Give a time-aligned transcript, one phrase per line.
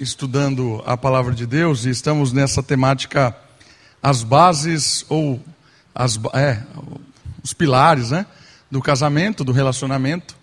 [0.00, 3.36] estudando a palavra de Deus e estamos nessa temática
[4.02, 5.38] as bases ou
[5.94, 6.62] as, é,
[7.42, 8.24] os pilares né,
[8.70, 10.34] do casamento, do relacionamento.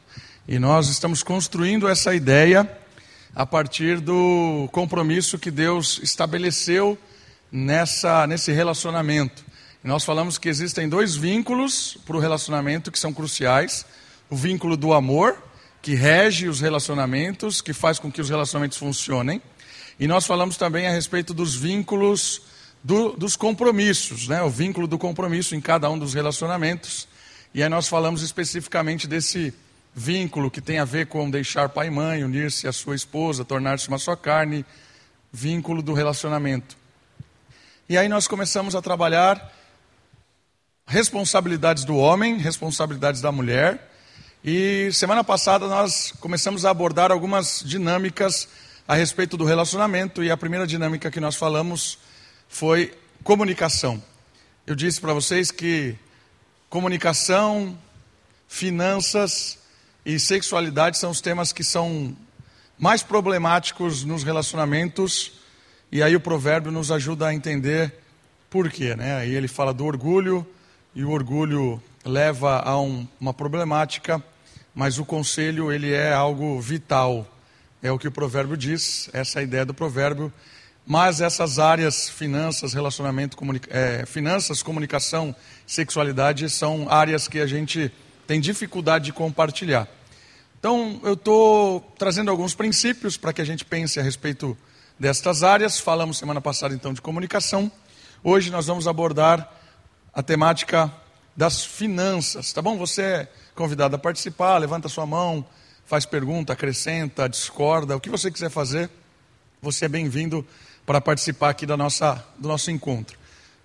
[0.48, 2.70] E nós estamos construindo essa ideia
[3.36, 6.96] a partir do compromisso que Deus estabeleceu
[7.52, 9.44] nessa, nesse relacionamento.
[9.84, 13.88] E nós falamos que existem dois vínculos para o relacionamento que são cruciais:
[14.30, 15.36] o vínculo do amor,
[15.88, 19.42] que rege os relacionamentos, que faz com que os relacionamentos funcionem.
[19.98, 22.42] E nós falamos também a respeito dos vínculos
[22.84, 24.42] do, dos compromissos, né?
[24.42, 27.08] o vínculo do compromisso em cada um dos relacionamentos.
[27.54, 29.54] E aí nós falamos especificamente desse
[29.96, 33.88] vínculo que tem a ver com deixar pai e mãe, unir-se à sua esposa, tornar-se
[33.88, 34.66] uma só carne,
[35.32, 36.76] vínculo do relacionamento.
[37.88, 39.54] E aí nós começamos a trabalhar
[40.86, 43.88] responsabilidades do homem, responsabilidades da mulher.
[44.50, 48.48] E semana passada nós começamos a abordar algumas dinâmicas
[48.88, 52.00] a respeito do relacionamento e a primeira dinâmica que nós falamos
[52.48, 54.02] foi comunicação.
[54.66, 55.98] Eu disse para vocês que
[56.70, 57.78] comunicação,
[58.48, 59.58] finanças
[60.06, 62.16] e sexualidade são os temas que são
[62.80, 65.34] mais problemáticos nos relacionamentos,
[65.92, 67.94] e aí o provérbio nos ajuda a entender
[68.50, 68.96] por quê.
[68.96, 69.14] Né?
[69.18, 70.48] Aí ele fala do orgulho,
[70.96, 74.24] e o orgulho leva a um, uma problemática,
[74.78, 77.28] mas o conselho ele é algo vital.
[77.82, 80.32] É o que o provérbio diz, essa é a ideia do provérbio.
[80.86, 87.92] Mas essas áreas, finanças, relacionamento, comunica é, finanças, comunicação, sexualidade, são áreas que a gente
[88.28, 89.88] tem dificuldade de compartilhar.
[90.60, 94.56] Então, eu estou trazendo alguns princípios para que a gente pense a respeito
[95.00, 95.80] destas áreas.
[95.80, 97.72] Falamos semana passada, então, de comunicação.
[98.24, 99.52] Hoje nós vamos abordar
[100.14, 100.94] a temática
[101.36, 102.78] das finanças, tá bom?
[102.78, 105.44] Você é convidado a participar, levanta sua mão,
[105.84, 108.88] faz pergunta, acrescenta, discorda, o que você quiser fazer,
[109.60, 110.46] você é bem-vindo
[110.86, 113.18] para participar aqui da nossa, do nosso encontro.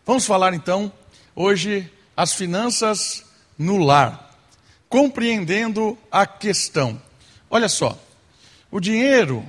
[0.07, 0.91] Vamos falar então
[1.37, 3.23] hoje as finanças
[3.59, 4.31] no lar
[4.89, 7.01] compreendendo a questão.
[7.51, 7.99] Olha só,
[8.71, 9.45] o dinheiro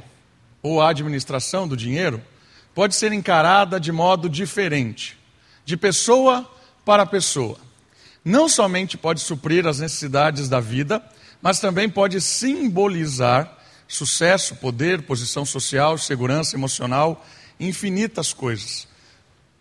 [0.61, 2.21] ou a administração do dinheiro
[2.75, 5.17] pode ser encarada de modo diferente,
[5.63, 6.45] de pessoa
[6.83, 7.57] para pessoa.
[8.23, 11.03] Não somente pode suprir as necessidades da vida,
[11.41, 17.25] mas também pode simbolizar sucesso, poder, posição social, segurança emocional,
[17.59, 18.87] infinitas coisas.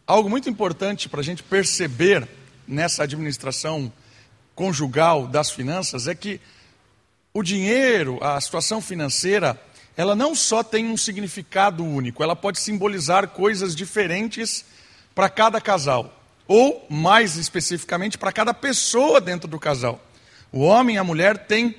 [0.07, 2.27] Algo muito importante para a gente perceber
[2.67, 3.93] nessa administração
[4.55, 6.41] conjugal das finanças é que
[7.35, 9.61] o dinheiro, a situação financeira,
[9.97, 14.65] ela não só tem um significado único, ela pode simbolizar coisas diferentes
[15.15, 16.22] para cada casal,
[16.53, 20.05] ou mais especificamente para cada pessoa dentro do casal.
[20.53, 21.75] O homem e a mulher têm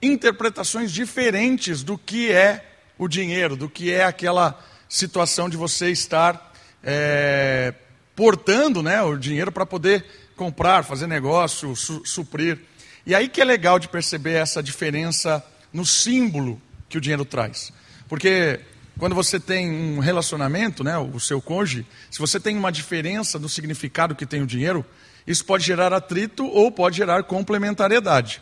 [0.00, 2.64] interpretações diferentes do que é
[2.96, 4.58] o dinheiro, do que é aquela
[4.88, 7.74] situação de você estar é,
[8.16, 10.02] portando né, o dinheiro para poder
[10.34, 12.60] comprar, fazer negócio, su suprir.
[13.04, 16.58] E aí que é legal de perceber essa diferença no símbolo
[16.88, 17.70] que o dinheiro traz.
[18.08, 18.58] Porque
[18.98, 23.48] quando você tem um relacionamento, né, o seu cônjuge, se você tem uma diferença do
[23.48, 24.84] significado que tem o dinheiro,
[25.26, 28.40] isso pode gerar atrito ou pode gerar complementariedade.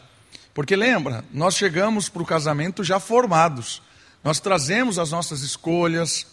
[0.53, 3.81] Porque lembra, nós chegamos para o casamento já formados.
[4.23, 6.27] Nós trazemos as nossas escolhas,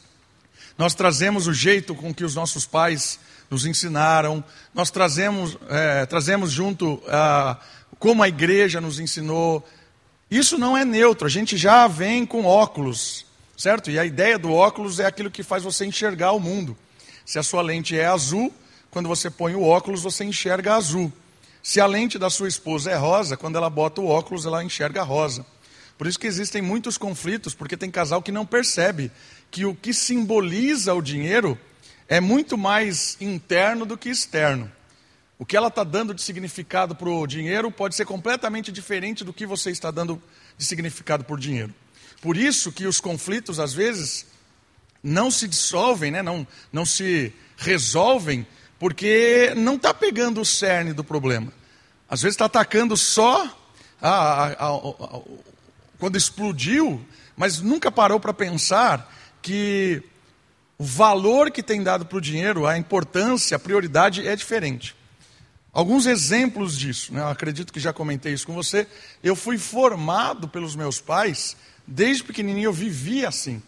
[0.78, 3.20] nós trazemos o jeito com que os nossos pais
[3.50, 4.44] nos ensinaram,
[4.74, 7.02] nós trazemos, é, trazemos junto
[7.98, 9.68] como a igreja nos ensinou.
[10.30, 13.26] Isso não é neutro, a gente já vem com óculos,
[13.60, 13.92] certo?
[13.92, 16.78] E a ideia do óculos é aquilo que faz você enxergar o mundo.
[17.26, 18.54] Se a sua lente é azul,
[18.90, 21.12] quando você põe o óculos, você enxerga azul.
[21.62, 25.04] Se a lente da sua esposa é rosa, quando ela bota o óculos, ela enxerga
[25.04, 25.46] rosa.
[25.98, 29.12] Por isso que existem muitos conflitos, porque tem casal que não percebe
[29.52, 31.60] que o que simboliza o dinheiro
[32.08, 34.72] é muito mais interno do que externo.
[35.38, 39.34] O que ela está dando de significado para o dinheiro pode ser completamente diferente do
[39.34, 40.22] que você está dando
[40.58, 41.74] de significado por dinheiro.
[42.22, 44.26] Por isso que os conflitos, às vezes,
[45.04, 46.22] não se dissolvem, né?
[46.22, 48.46] não, não se resolvem,
[48.78, 51.52] porque não está pegando o cerne do problema.
[52.10, 53.44] Às vezes está atacando só
[54.02, 55.22] a, a, a,
[55.98, 57.06] quando explodiu,
[57.36, 60.02] mas nunca parou para pensar que
[60.78, 64.96] o valor que tem dado para o dinheiro, a importância, a prioridade é diferente.
[65.72, 67.24] Alguns exemplos disso, né?
[67.30, 68.88] acredito que já comentei isso com você.
[69.22, 71.56] Eu fui formado pelos meus pais,
[71.90, 73.62] desde pequenininho eu vivia assim.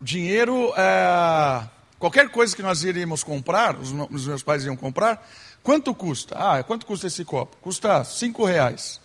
[0.00, 1.68] O dinheiro, é...
[1.98, 5.28] qualquer coisa que nós iríamos comprar, os meus pais iam comprar,
[5.62, 6.36] quanto custa?
[6.36, 7.56] Ah, quanto custa esse copo?
[7.60, 9.00] Custa cinco reais.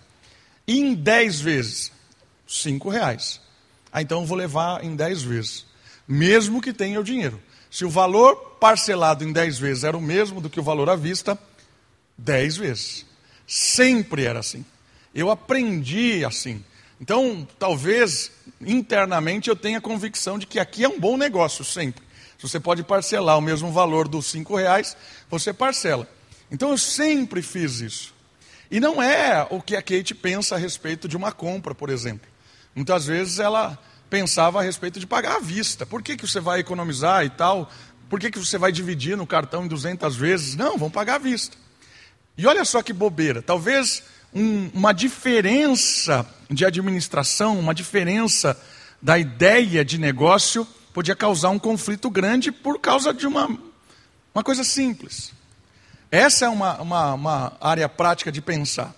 [0.67, 1.91] Em dez vezes?
[2.47, 3.39] Cinco reais.
[3.91, 5.65] Ah, então eu vou levar em dez vezes.
[6.07, 7.41] mesmo que tenha o dinheiro.
[7.69, 10.95] Se o valor parcelado em 10 vezes era o mesmo do que o valor à
[10.95, 11.37] vista,
[12.17, 13.05] 10 vezes.
[13.45, 14.65] Sempre era assim.
[15.13, 16.63] Eu aprendi assim.
[16.99, 22.03] Então, talvez internamente eu tenha convicção de que aqui é um bom negócio sempre.
[22.37, 24.95] Se você pode parcelar o mesmo valor dos cinco reais,
[25.29, 26.07] você parcela.
[26.51, 28.13] Então eu sempre fiz isso.
[28.69, 32.27] E não é o que a Kate pensa a respeito de uma compra, por exemplo.
[32.75, 33.77] Muitas vezes ela
[34.09, 35.85] pensava a respeito de pagar à vista.
[35.85, 37.71] Por que, que você vai economizar e tal?
[38.09, 40.55] Por que, que você vai dividir no cartão em 200 vezes?
[40.55, 41.57] Não, vamos pagar à vista.
[42.37, 43.41] E olha só que bobeira.
[43.41, 44.03] Talvez
[44.33, 48.59] um, uma diferença de administração, uma diferença
[49.01, 53.47] da ideia de negócio podia causar um conflito grande por causa de uma,
[54.33, 55.31] uma coisa simples.
[56.09, 58.95] Essa é uma, uma, uma área prática de pensar.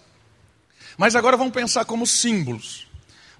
[0.97, 2.87] Mas agora vamos pensar como símbolos.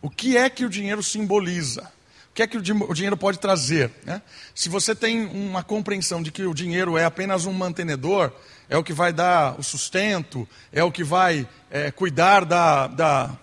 [0.02, 1.92] O que é que o dinheiro simboliza?
[2.32, 3.92] O que é que o dinheiro pode trazer?
[4.06, 4.22] Né?
[4.56, 8.32] Se você tem uma compreensão de que o dinheiro é apenas um mantenedor,
[8.70, 13.38] é o que vai dar o sustento, é o que vai é, cuidar da, da,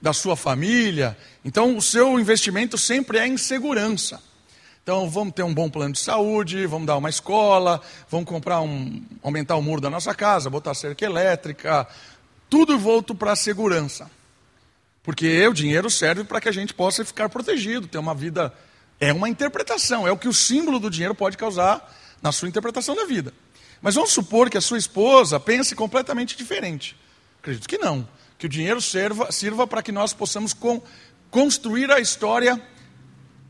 [0.00, 4.22] da sua família, então o seu investimento sempre é em segurança.
[4.82, 9.02] Então vamos ter um bom plano de saúde, vamos dar uma escola, vamos comprar um,
[9.22, 11.86] aumentar o muro da nossa casa, botar cerca elétrica,
[12.48, 14.10] tudo volto para a segurança.
[15.02, 18.52] Porque o dinheiro serve para que a gente possa ficar protegido, ter uma vida.
[19.00, 22.94] É uma interpretação, é o que o símbolo do dinheiro pode causar na sua interpretação
[22.94, 23.32] da vida.
[23.80, 26.96] Mas vamos supor que a sua esposa pense completamente diferente.
[27.40, 28.08] Acredito que não.
[28.36, 30.82] Que o dinheiro sirva, para que nós possamos con,
[31.30, 32.60] construir a história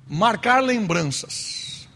[0.06, 1.86] marcar lembranças.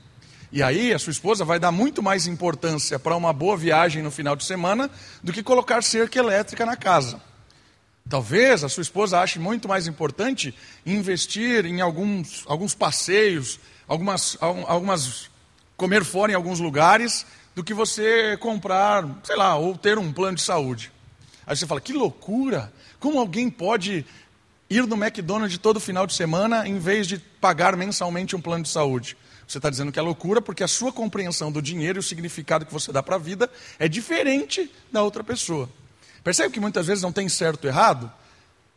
[0.50, 4.10] E aí a sua esposa vai dar muito mais importância para uma boa viagem no
[4.10, 4.90] final de semana
[5.22, 7.20] do que colocar cerca elétrica na casa.
[8.08, 13.58] Talvez a sua esposa ache muito mais importante investir em alguns, alguns passeios,
[13.88, 15.30] algumas, algumas
[15.76, 17.24] comer fora em alguns lugares,
[17.54, 20.90] do que você comprar, sei lá, ou ter um plano de saúde.
[21.46, 22.72] Aí você fala, que loucura!
[22.98, 24.06] Como alguém pode
[24.70, 28.70] ir no McDonald's todo final de semana em vez de pagar mensalmente um plano de
[28.70, 29.16] saúde.
[29.46, 32.64] Você está dizendo que é loucura porque a sua compreensão do dinheiro e o significado
[32.64, 35.68] que você dá para a vida é diferente da outra pessoa.
[36.24, 38.10] Percebe que muitas vezes não tem certo ou errado?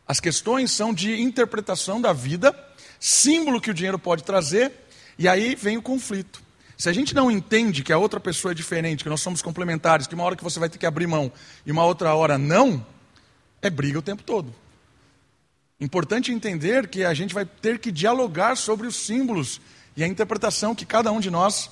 [0.06, 2.54] As questões são de interpretação da vida,
[3.00, 4.72] símbolo que o dinheiro pode trazer,
[5.18, 6.42] e aí vem o conflito.
[6.76, 10.06] Se a gente não entende que a outra pessoa é diferente, que nós somos complementares,
[10.06, 11.32] que uma hora que você vai ter que abrir mão
[11.64, 12.84] e uma outra hora não,
[13.62, 14.54] é briga o tempo todo.
[15.80, 19.60] Importante entender que a gente vai ter que dialogar sobre os símbolos
[19.96, 21.70] e a interpretação que cada um de nós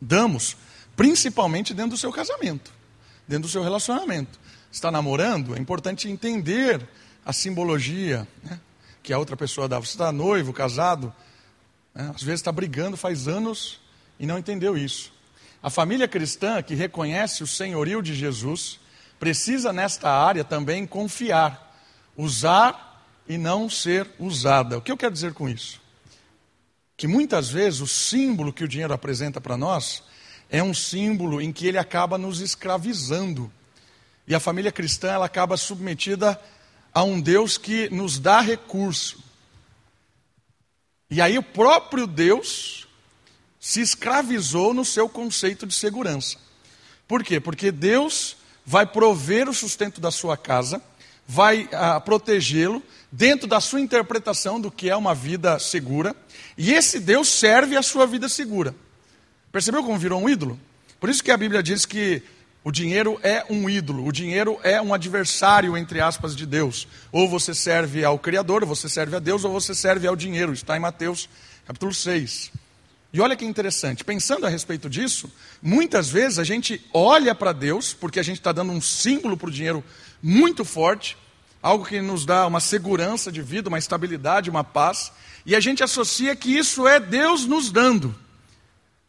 [0.00, 0.56] damos,
[0.96, 2.72] principalmente dentro do seu casamento,
[3.26, 4.38] dentro do seu relacionamento.
[4.70, 5.54] Está namorando?
[5.54, 6.84] É importante entender
[7.24, 8.58] a simbologia né,
[9.00, 9.78] que a outra pessoa dá.
[9.78, 11.14] Você está noivo, casado,
[11.94, 13.83] né, às vezes está brigando faz anos
[14.18, 15.12] e não entendeu isso.
[15.62, 18.78] A família cristã que reconhece o senhorio de Jesus
[19.18, 21.74] precisa, nesta área, também confiar,
[22.16, 24.78] usar e não ser usada.
[24.78, 25.80] O que eu quero dizer com isso?
[26.96, 30.02] Que muitas vezes o símbolo que o dinheiro apresenta para nós
[30.50, 33.50] é um símbolo em que ele acaba nos escravizando.
[34.28, 36.40] E a família cristã ela acaba submetida
[36.92, 39.22] a um Deus que nos dá recurso.
[41.10, 42.83] E aí o próprio Deus
[43.64, 46.36] se escravizou no seu conceito de segurança.
[47.08, 47.40] Por quê?
[47.40, 50.82] Porque Deus vai prover o sustento da sua casa,
[51.26, 56.14] vai ah, protegê-lo, dentro da sua interpretação do que é uma vida segura,
[56.58, 58.74] e esse Deus serve a sua vida segura.
[59.50, 60.60] Percebeu como virou um ídolo?
[61.00, 62.22] Por isso que a Bíblia diz que
[62.62, 66.86] o dinheiro é um ídolo, o dinheiro é um adversário, entre aspas, de Deus.
[67.10, 70.52] Ou você serve ao Criador, ou você serve a Deus, ou você serve ao dinheiro.
[70.52, 71.30] Está em Mateus
[71.64, 72.63] capítulo 6.
[73.14, 77.94] E olha que interessante, pensando a respeito disso, muitas vezes a gente olha para Deus,
[77.94, 79.84] porque a gente está dando um símbolo para o dinheiro
[80.20, 81.16] muito forte,
[81.62, 85.12] algo que nos dá uma segurança de vida, uma estabilidade, uma paz,
[85.46, 88.12] e a gente associa que isso é Deus nos dando.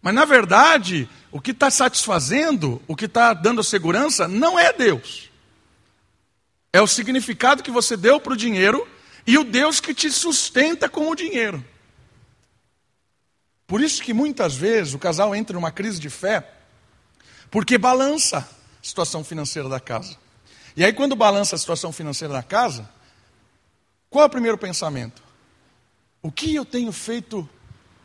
[0.04, 5.32] Mas na verdade, o que está satisfazendo, o que está dando segurança, não é Deus.
[6.72, 8.88] É o significado que você deu para o dinheiro
[9.26, 11.66] e o Deus que te sustenta com o dinheiro.
[13.68, 16.48] Por isso que muitas vezes o casal entra numa crise de fé,
[17.50, 18.48] porque balança a
[18.82, 20.18] situação financeira da casa.
[20.76, 22.90] E aí, quando balança a situação financeira da casa,
[24.10, 25.24] qual é o primeiro pensamento?
[26.22, 27.48] O que eu tenho feito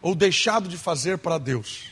[0.00, 1.90] ou deixado de fazer para Deus?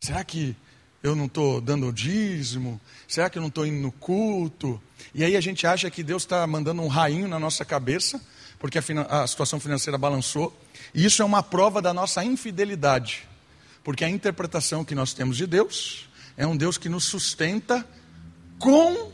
[0.00, 0.56] Será que
[1.02, 2.80] eu não estou dando o dízimo?
[3.06, 4.80] Será que eu não estou indo no culto?
[5.14, 8.20] E aí a gente acha que Deus está mandando um rainho na nossa cabeça,
[8.58, 10.56] porque a, a situação financeira balançou.
[10.94, 13.28] E isso é uma prova da nossa infidelidade,
[13.82, 17.86] porque a interpretação que nós temos de Deus é um Deus que nos sustenta
[18.58, 19.12] com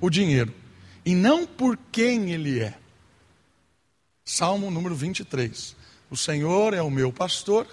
[0.00, 0.54] o dinheiro
[1.04, 2.74] e não por quem Ele é.
[4.24, 5.74] Salmo número 23.
[6.10, 7.66] O Senhor é o meu pastor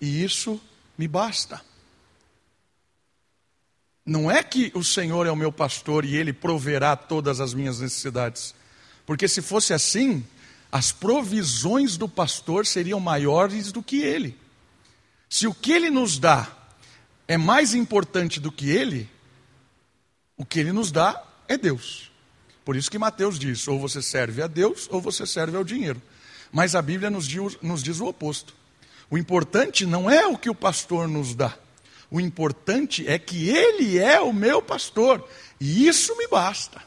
[0.00, 0.60] e isso
[0.96, 1.60] me basta.
[4.04, 7.78] Não é que o Senhor é o meu pastor e ele proverá todas as minhas
[7.80, 8.54] necessidades.
[9.04, 10.24] Porque se fosse assim,
[10.70, 14.38] as provisões do pastor seriam maiores do que ele.
[15.28, 16.50] Se o que ele nos dá
[17.26, 19.08] é mais importante do que ele,
[20.36, 22.10] o que ele nos dá é Deus.
[22.64, 26.00] Por isso que Mateus diz: ou você serve a Deus ou você serve ao dinheiro.
[26.52, 28.54] Mas a Bíblia nos diz, nos diz o oposto.
[29.10, 31.56] O importante não é o que o pastor nos dá,
[32.10, 35.26] o importante é que Ele é o meu pastor,
[35.58, 36.82] e isso me basta.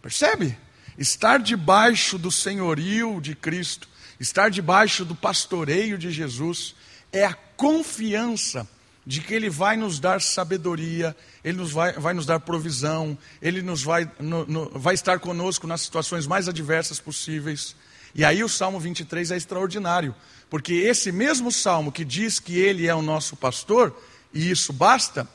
[0.00, 0.56] Percebe?
[0.98, 3.88] Estar debaixo do senhorio de Cristo,
[4.18, 6.74] estar debaixo do pastoreio de Jesus,
[7.12, 8.68] é a confiança
[9.06, 13.62] de que Ele vai nos dar sabedoria, Ele nos vai, vai nos dar provisão, Ele
[13.62, 17.76] nos vai, no, no, vai estar conosco nas situações mais adversas possíveis.
[18.14, 20.14] E aí o Salmo 23 é extraordinário,
[20.50, 23.96] porque esse mesmo salmo que diz que ele é o nosso pastor,
[24.34, 25.28] e isso basta,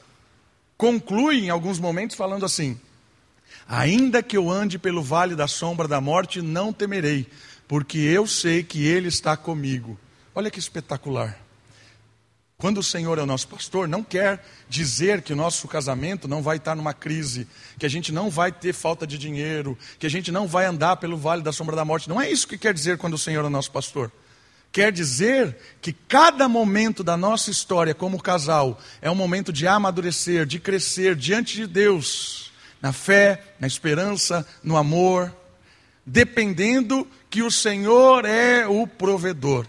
[0.77, 2.79] conclui em alguns momentos falando assim:
[3.67, 7.27] Ainda que eu ande pelo vale da sombra da morte, não temerei,
[7.67, 9.97] porque eu sei que ele está comigo.
[10.35, 11.43] Olha que espetacular.
[12.57, 16.41] Quando o Senhor é o nosso pastor, não quer dizer que o nosso casamento não
[16.41, 17.45] vai estar numa crise,
[17.77, 20.95] que a gente não vai ter falta de dinheiro, que a gente não vai andar
[20.95, 22.07] pelo vale da sombra da morte.
[22.07, 24.11] Não é isso que quer dizer quando o Senhor é o nosso pastor.
[24.71, 30.45] Quer dizer que cada momento da nossa história como casal é um momento de amadurecer,
[30.45, 32.42] de crescer diante de Deus,
[32.83, 35.33] na fé, na esperança, no amor,
[36.05, 39.65] dependendo que o Senhor é o provedor.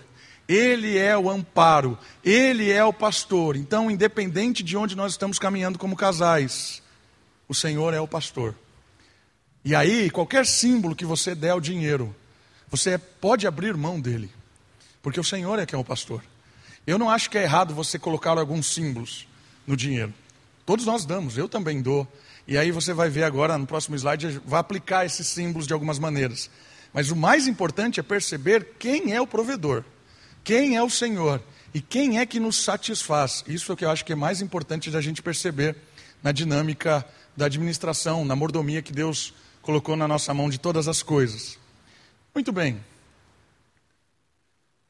[0.48, 3.54] Ele é o amparo, Ele é o pastor.
[3.54, 6.82] Então, independente de onde nós estamos caminhando como casais,
[7.48, 8.52] o Senhor é o pastor.
[9.64, 12.14] E aí, qualquer símbolo que você der ao dinheiro,
[12.68, 14.28] você pode abrir mão dele.
[15.00, 16.20] Porque o Senhor é que é o pastor.
[16.84, 19.26] Eu não acho que é errado você colocar alguns símbolos
[19.66, 20.12] no dinheiro.
[20.66, 22.06] Todos nós damos, eu também dou.
[22.46, 25.98] E aí você vai ver agora no próximo slide, vai aplicar esses símbolos de algumas
[25.98, 26.50] maneiras.
[26.92, 29.82] Mas o mais importante é perceber quem é o provedor,
[30.44, 33.42] quem é o Senhor e quem é que nos satisfaz.
[33.48, 35.76] Isso é o que eu acho que é mais importante da gente perceber
[36.22, 37.04] na dinâmica
[37.36, 41.58] da administração, na mordomia que Deus colocou na nossa mão de todas as coisas.
[42.34, 42.80] Muito bem.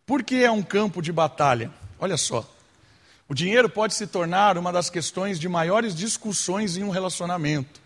[0.04, 1.70] Por que é um campo de batalha?
[1.98, 2.53] Olha só.
[3.28, 7.80] O dinheiro pode se tornar uma das questões de maiores discussões em um relacionamento.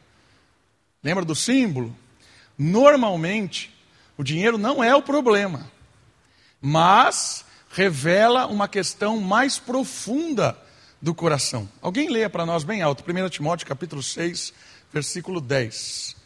[1.03, 1.97] Lembra do símbolo?
[2.59, 3.73] Normalmente,
[4.17, 5.71] o dinheiro não é o problema,
[6.61, 10.59] mas revela uma questão mais profunda
[11.01, 11.69] do coração.
[11.81, 14.53] Alguém leia para nós bem alto, 1 Timóteo capítulo 6,
[14.93, 16.17] versículo 10.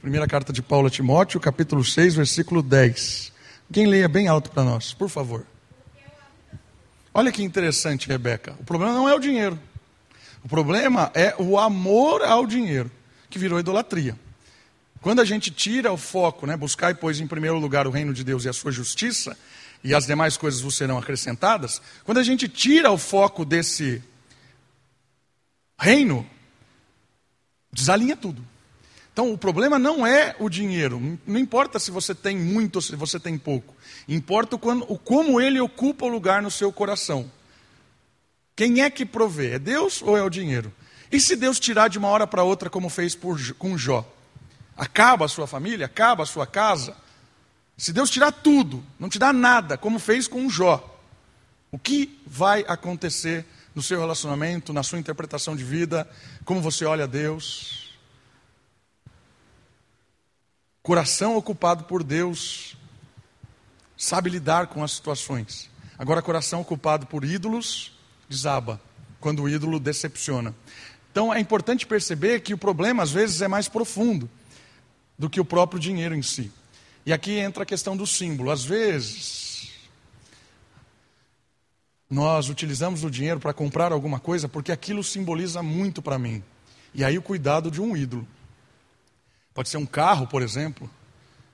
[0.00, 3.32] Primeira carta de Paulo a Timóteo, capítulo 6, versículo 10.
[3.72, 5.46] Quem leia bem alto para nós, por favor.
[7.12, 8.56] Olha que interessante, Rebeca.
[8.60, 9.58] O problema não é o dinheiro.
[10.42, 12.90] O problema é o amor ao dinheiro,
[13.28, 14.16] que virou idolatria.
[15.00, 18.12] Quando a gente tira o foco, né, buscar e pois em primeiro lugar o reino
[18.14, 19.36] de Deus e a sua justiça,
[19.82, 24.02] e as demais coisas vos serão acrescentadas, quando a gente tira o foco desse
[25.78, 26.28] reino,
[27.72, 28.44] desalinha tudo.
[29.20, 31.18] Então, o problema não é o dinheiro.
[31.26, 33.74] Não importa se você tem muito ou se você tem pouco.
[34.08, 37.30] Importa o, quando, o como ele ocupa o lugar no seu coração.
[38.56, 39.56] Quem é que provê?
[39.56, 40.72] É Deus ou é o dinheiro?
[41.12, 44.10] E se Deus tirar de uma hora para outra, como fez por, com Jó?
[44.74, 45.84] Acaba a sua família?
[45.84, 46.96] Acaba a sua casa?
[47.76, 50.98] Se Deus tirar tudo, não te dá nada, como fez com Jó,
[51.70, 56.08] o que vai acontecer no seu relacionamento, na sua interpretação de vida,
[56.42, 57.79] como você olha a Deus?
[60.82, 62.76] Coração ocupado por Deus
[63.96, 65.68] sabe lidar com as situações.
[65.98, 67.92] Agora, coração ocupado por ídolos
[68.28, 68.80] desaba
[69.20, 70.54] quando o ídolo decepciona.
[71.12, 74.30] Então, é importante perceber que o problema às vezes é mais profundo
[75.18, 76.50] do que o próprio dinheiro em si.
[77.04, 78.50] E aqui entra a questão do símbolo.
[78.50, 79.72] Às vezes,
[82.08, 86.42] nós utilizamos o dinheiro para comprar alguma coisa porque aquilo simboliza muito para mim.
[86.94, 88.26] E aí o cuidado de um ídolo.
[89.54, 90.90] Pode ser um carro, por exemplo.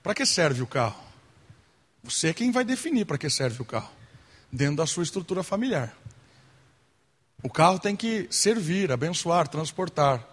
[0.03, 1.03] Para que serve o carro?
[2.03, 3.91] Você é quem vai definir para que serve o carro,
[4.51, 5.93] dentro da sua estrutura familiar.
[7.43, 10.25] O carro tem que servir, abençoar, transportar.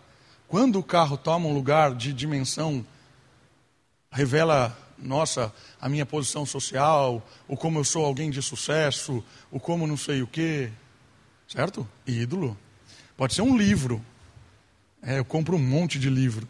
[0.47, 2.87] Quando o carro toma um lugar de dimensão,
[4.11, 9.87] revela nossa, a minha posição social, ou como eu sou alguém de sucesso, ou como
[9.87, 10.71] não sei o quê.
[11.49, 11.87] Certo?
[12.07, 12.57] Ídolo.
[13.17, 14.05] Pode ser um livro.
[15.03, 16.49] É, eu compro um monte de livro.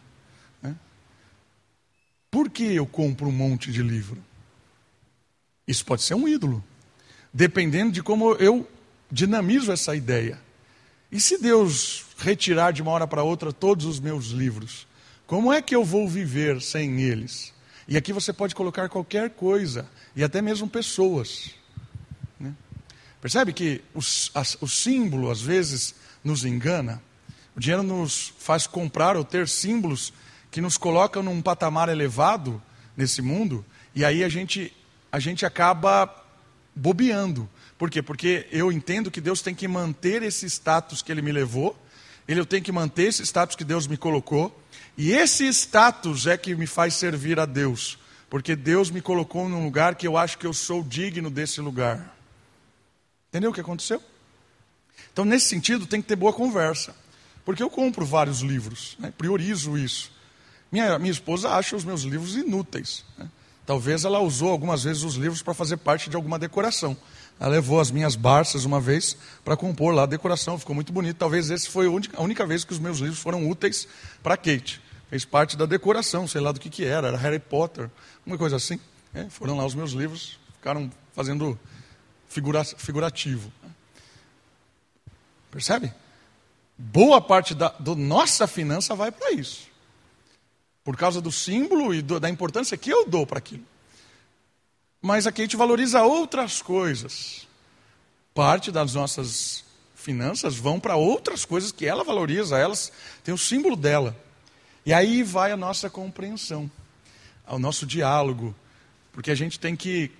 [2.55, 4.17] Que eu compro um monte de livro?
[5.67, 6.63] Isso pode ser um ídolo.
[7.33, 8.65] Dependendo de como eu
[9.11, 10.39] dinamizo essa ideia.
[11.11, 14.87] E se Deus retirar de uma hora para outra todos os meus livros?
[15.27, 17.53] Como é que eu vou viver sem eles?
[17.89, 19.85] E aqui você pode colocar qualquer coisa,
[20.15, 21.51] e até mesmo pessoas.
[22.39, 22.55] Né?
[23.19, 25.93] Percebe que o símbolo, às vezes,
[26.23, 27.03] nos engana?
[27.53, 30.13] O dinheiro nos faz comprar ou ter símbolos
[30.55, 32.63] que nos colocam num patamar elevado
[32.95, 34.71] nesse mundo, e aí a gente,
[35.11, 36.09] a gente acaba
[36.73, 37.49] bobeando.
[37.77, 38.01] Por quê?
[38.01, 41.77] Porque eu entendo que Deus tem que manter esse status que Ele me levou,
[42.25, 44.57] Ele tem que manter esse status que Deus me colocou,
[44.97, 49.65] e esse status é que me faz servir a Deus, porque Deus me colocou num
[49.65, 52.15] lugar que eu acho que eu sou digno desse lugar.
[53.27, 54.01] Entendeu o que aconteceu?
[55.11, 56.95] Então, nesse sentido, tem que ter boa conversa,
[57.43, 59.11] porque eu compro vários livros, né?
[59.17, 60.14] priorizo isso.
[60.71, 63.03] Minha, minha esposa acha os meus livros inúteis.
[63.17, 63.29] Né?
[63.65, 66.95] Talvez ela usou algumas vezes os livros para fazer parte de alguma decoração.
[67.39, 71.17] Ela levou as minhas barças uma vez para compor lá a decoração, ficou muito bonito.
[71.17, 73.87] Talvez esse foi a única, vez que os meus livros foram úteis
[74.21, 77.89] para Kate fez parte da decoração, sei lá do que, que era, era Harry Potter,
[78.25, 78.79] uma coisa assim.
[79.13, 81.57] É, foram lá os meus livros, ficaram fazendo
[82.27, 83.51] figura, figurativo.
[85.51, 85.93] Percebe?
[86.77, 89.67] Boa parte da do nossa finança vai para isso.
[90.85, 93.65] Por causa do símbolo e do, da importância que eu dou para aquilo.
[95.01, 97.45] Mas a gente valoriza outras coisas.
[98.33, 99.65] Parte das nossas
[99.95, 102.91] finanças vão para outras coisas que ela valoriza, elas
[103.23, 104.15] têm o símbolo dela.
[104.85, 106.69] E aí vai a nossa compreensão,
[107.45, 108.55] ao nosso diálogo,
[109.11, 110.11] porque a gente tem que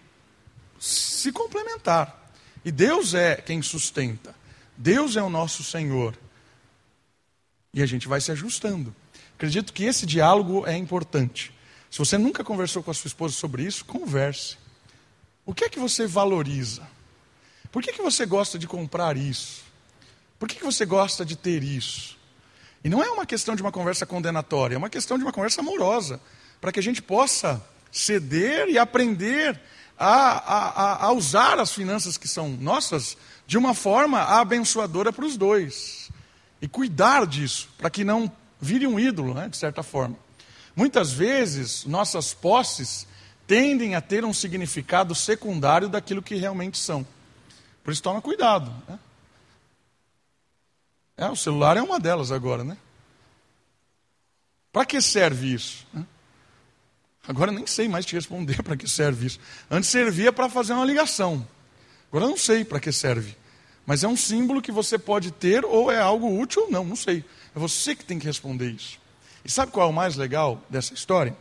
[0.79, 2.31] se complementar.
[2.63, 4.33] E Deus é quem sustenta,
[4.75, 6.17] Deus é o nosso Senhor.
[7.71, 8.95] E a gente vai se ajustando.
[9.35, 11.53] Acredito que esse diálogo é importante.
[11.91, 14.57] Se você nunca conversou com a sua esposa sobre isso, converse.
[15.45, 16.87] O que é que você valoriza?
[17.71, 19.63] Por que, que você gosta de comprar isso?
[20.39, 22.17] Por que, que você gosta de ter isso?
[22.83, 25.61] E não é uma questão de uma conversa condenatória, é uma questão de uma conversa
[25.61, 26.19] amorosa,
[26.61, 29.59] para que a gente possa ceder e aprender
[29.97, 33.17] a, a, a, usar as finanças que são nossas
[33.47, 36.09] de uma forma abençoadora para os dois.
[36.61, 40.17] E cuidar disso, para que não vire um ídolo, né, de certa forma.
[40.75, 43.07] Muitas vezes, nossas posses
[43.47, 47.05] tendem a ter um significado secundário daquilo que realmente são.
[47.83, 48.73] Por isso, toma cuidado.
[48.87, 48.99] Né?
[51.17, 52.77] É, o celular é uma delas agora, né?
[54.71, 55.87] Para que serve isso?
[57.25, 59.39] Agora nem sei mais te responder para que serve isso.
[59.71, 61.47] Antes servia para fazer uma ligação.
[62.09, 63.35] Agora não sei para que serve.
[63.85, 66.95] Mas é um símbolo que você pode ter ou é algo útil ou não, não
[66.95, 67.23] sei.
[67.55, 68.99] É você que tem que responder isso.
[69.43, 71.37] E sabe qual é o mais legal dessa história?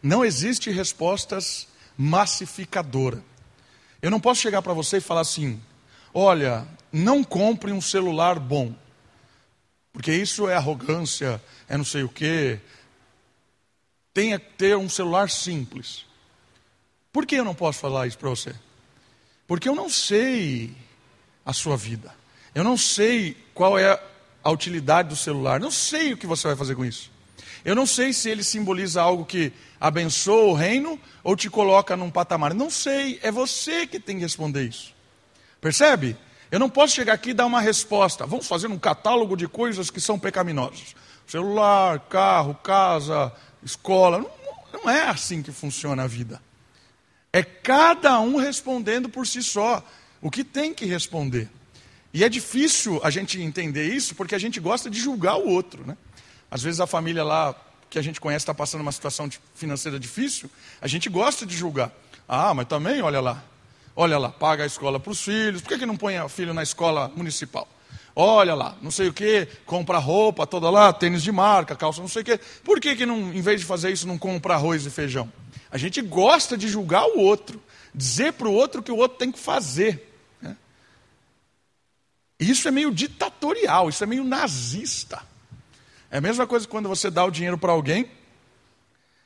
[0.00, 1.66] Não existe respostas
[1.98, 3.22] massificadora.
[4.00, 5.60] Eu não posso chegar para você e falar assim:
[6.14, 8.72] olha, não compre um celular bom,
[9.92, 12.60] porque isso é arrogância, é não sei o quê.
[14.14, 16.06] Tenha que ter um celular simples.
[17.12, 18.54] Por que eu não posso falar isso para você?
[19.46, 20.74] Porque eu não sei
[21.46, 22.12] a sua vida.
[22.52, 23.98] Eu não sei qual é
[24.42, 25.60] a utilidade do celular.
[25.60, 27.10] Não sei o que você vai fazer com isso.
[27.64, 32.10] Eu não sei se ele simboliza algo que abençoa o reino ou te coloca num
[32.10, 32.54] patamar.
[32.54, 33.18] Não sei.
[33.22, 34.94] É você que tem que responder isso.
[35.60, 36.16] Percebe?
[36.50, 38.26] Eu não posso chegar aqui e dar uma resposta.
[38.26, 40.94] Vamos fazer um catálogo de coisas que são pecaminosas:
[41.26, 43.32] celular, carro, casa,
[43.62, 44.18] escola.
[44.18, 44.30] Não,
[44.72, 46.40] não é assim que funciona a vida.
[47.32, 49.82] É cada um respondendo por si só
[50.26, 51.48] o que tem que responder.
[52.12, 55.86] E é difícil a gente entender isso porque a gente gosta de julgar o outro.
[55.86, 55.96] Né?
[56.50, 57.54] Às vezes a família lá
[57.88, 61.92] que a gente conhece está passando uma situação financeira difícil, a gente gosta de julgar.
[62.28, 63.44] Ah, mas também, olha lá,
[63.98, 65.62] Olha lá, paga a escola para os filhos.
[65.62, 67.66] Por que, que não põe o filho na escola municipal?
[68.14, 72.08] Olha lá, não sei o que, compra roupa toda lá, tênis de marca, calça não
[72.08, 72.38] sei o que.
[72.62, 75.32] Por que, que não, em vez de fazer isso, não compra arroz e feijão?
[75.70, 77.62] A gente gosta de julgar o outro,
[77.94, 80.15] dizer para o outro o que o outro tem que fazer.
[82.38, 85.22] Isso é meio ditatorial, isso é meio nazista.
[86.10, 88.10] É a mesma coisa quando você dá o dinheiro para alguém,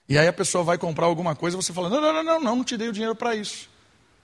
[0.08, 2.56] e aí a pessoa vai comprar alguma coisa, você fala: não, não, não, não, não,
[2.56, 3.68] não te dei o dinheiro para isso.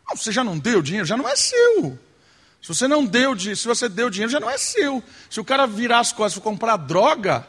[0.08, 1.98] Não, você já não deu dinheiro, já não é seu.
[2.62, 5.02] Se você não deu, se você deu dinheiro, já não é seu.
[5.30, 7.46] Se o cara virar as costas e comprar droga,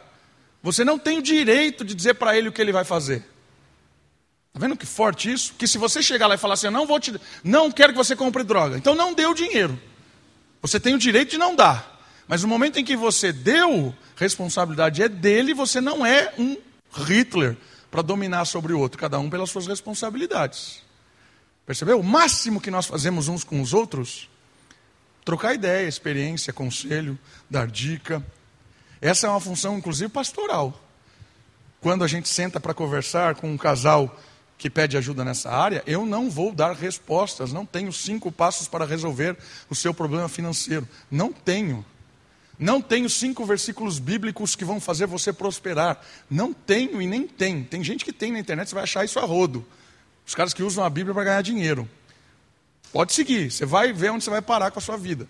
[0.62, 3.26] você não tem o direito de dizer para ele o que ele vai fazer.
[4.50, 5.54] Está vendo que forte isso?
[5.54, 7.98] Que se você chegar lá e falar assim, eu não vou te, não quero que
[7.98, 9.80] você compre droga, então não dê o dinheiro.
[10.62, 11.98] Você tem o direito de não dar.
[12.28, 16.58] Mas no momento em que você deu, responsabilidade é dele, você não é um
[16.92, 17.56] Hitler
[17.90, 20.84] para dominar sobre o outro, cada um pelas suas responsabilidades.
[21.66, 22.00] Percebeu?
[22.00, 24.30] O máximo que nós fazemos uns com os outros,
[25.24, 27.18] trocar ideia, experiência, conselho,
[27.50, 28.26] dar dica.
[29.02, 30.82] Essa é uma função, inclusive, pastoral.
[31.80, 34.20] Quando a gente senta para conversar com um casal
[34.58, 38.86] que pede ajuda nessa área, eu não vou dar respostas, não tenho cinco passos para
[38.86, 39.38] resolver
[39.70, 40.88] o seu problema financeiro.
[41.12, 41.86] Não tenho.
[42.58, 46.02] Não tenho cinco versículos bíblicos que vão fazer você prosperar.
[46.28, 47.64] Não tenho e nem tem.
[47.64, 49.64] Tem gente que tem na internet, você vai achar isso a rodo.
[50.26, 51.88] Os caras que usam a Bíblia para ganhar dinheiro.
[52.92, 55.28] Pode seguir, você vai ver onde você vai parar com a sua vida.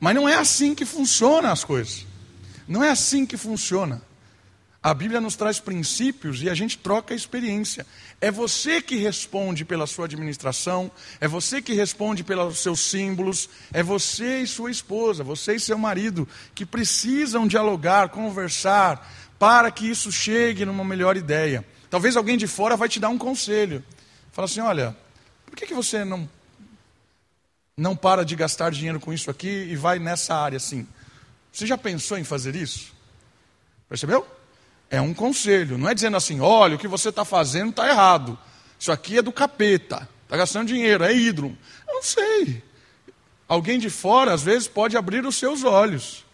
[0.00, 2.04] Mas não é assim que funcionam as coisas.
[2.66, 4.02] Não é assim que funciona.
[4.82, 7.86] A Bíblia nos traz princípios e a gente troca a experiência.
[8.20, 10.90] É você que responde pela sua administração,
[11.20, 15.78] é você que responde pelos seus símbolos, é você e sua esposa, você e seu
[15.78, 21.64] marido que precisam dialogar, conversar, para que isso chegue numa melhor ideia.
[21.88, 23.84] Talvez alguém de fora vai te dar um conselho.
[24.32, 24.96] Fala assim: olha,
[25.46, 26.28] por que, que você não,
[27.76, 30.88] não para de gastar dinheiro com isso aqui e vai nessa área assim?
[31.52, 32.92] Você já pensou em fazer isso?
[33.88, 34.41] Percebeu?
[34.92, 38.38] É um conselho, não é dizendo assim, olha, o que você está fazendo está errado.
[38.78, 41.56] Isso aqui é do capeta, está gastando dinheiro, é ídolo.
[41.88, 42.62] Eu não sei.
[43.48, 46.26] Alguém de fora, às vezes, pode abrir os seus olhos.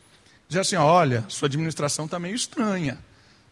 [0.48, 2.98] Dizer assim, olha, sua administração está meio estranha.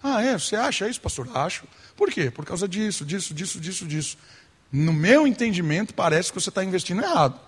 [0.03, 0.37] Ah, é?
[0.37, 1.29] Você acha isso, pastor?
[1.33, 1.69] Acho.
[1.97, 2.29] Por quê?
[2.29, 4.19] Por causa disso, disso, disso, disso, disso.
[4.73, 7.37] No meu entendimento, parece que você está investindo errado.
[7.37, 7.40] O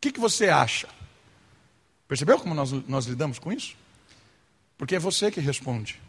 [0.00, 0.88] que, que você acha?
[2.08, 3.76] Percebeu como nós, nós lidamos com isso?
[4.76, 6.04] Porque é você que responde.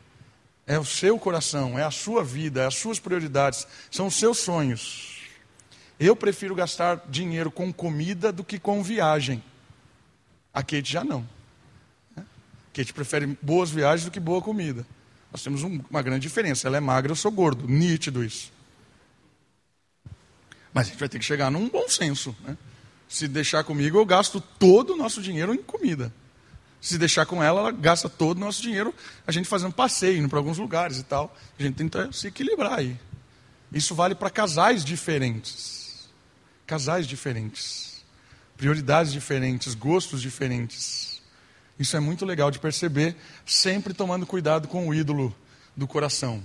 [0.68, 4.40] É o seu coração, é a sua vida, é as suas prioridades, são os seus
[4.40, 5.18] sonhos.
[5.98, 9.42] Eu prefiro gastar dinheiro com comida do que com viagem.
[10.54, 11.28] A Kate já não.
[12.18, 12.22] A
[12.74, 14.86] Kate prefere boas viagens do que boa comida.
[15.32, 16.68] Nós temos um, uma grande diferença.
[16.68, 17.66] Ela é magra, eu sou gordo.
[17.68, 18.52] Nítido isso.
[20.74, 22.36] Mas a gente vai ter que chegar num bom senso.
[22.44, 22.58] Né?
[23.08, 26.14] Se deixar comigo, eu gasto todo o nosso dinheiro em comida.
[26.80, 28.94] Se deixar com ela, ela gasta todo o nosso dinheiro
[29.26, 31.36] a gente fazendo passeio, indo para alguns lugares e tal.
[31.60, 32.98] A gente tenta se equilibrar aí.
[33.72, 36.08] Isso vale para casais diferentes.
[36.66, 38.06] Casais diferentes.
[38.56, 41.22] Prioridades diferentes, gostos diferentes.
[41.80, 45.36] Isso é muito legal de perceber, sempre tomando cuidado com o ídolo
[45.76, 46.44] do coração.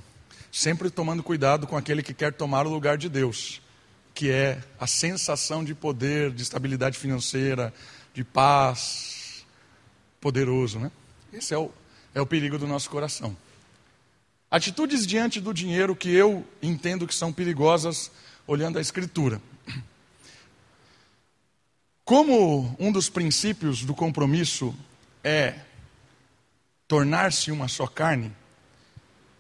[0.50, 3.62] Sempre tomando cuidado com aquele que quer tomar o lugar de Deus,
[4.12, 7.72] que é a sensação de poder, de estabilidade financeira,
[8.12, 9.21] de paz,
[10.22, 10.90] poderoso, né?
[11.32, 11.70] Esse é o,
[12.14, 13.36] é o perigo do nosso coração.
[14.48, 18.10] Atitudes diante do dinheiro que eu entendo que são perigosas,
[18.46, 19.42] olhando a Escritura.
[22.04, 24.74] Como um dos princípios do compromisso
[25.24, 25.58] é
[26.86, 28.30] tornar-se uma só carne,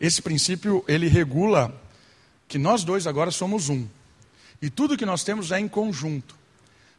[0.00, 1.80] esse princípio ele regula
[2.48, 3.86] que nós dois agora somos um.
[4.60, 6.34] E tudo que nós temos é em conjunto.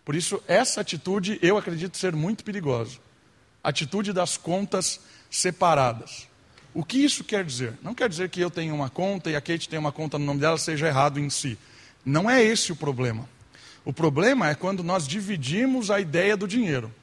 [0.05, 2.99] Por isso, essa atitude eu acredito ser muito perigosa
[3.63, 4.99] atitude das contas
[5.31, 6.27] separadas.
[6.73, 7.77] O que isso quer dizer?
[7.81, 10.25] Não quer dizer que eu tenho uma conta e a Kate tem uma conta no
[10.25, 11.57] nome dela seja errado em si.
[12.03, 13.29] Não é esse o problema.
[13.85, 16.93] O problema é quando nós dividimos a ideia do dinheiro.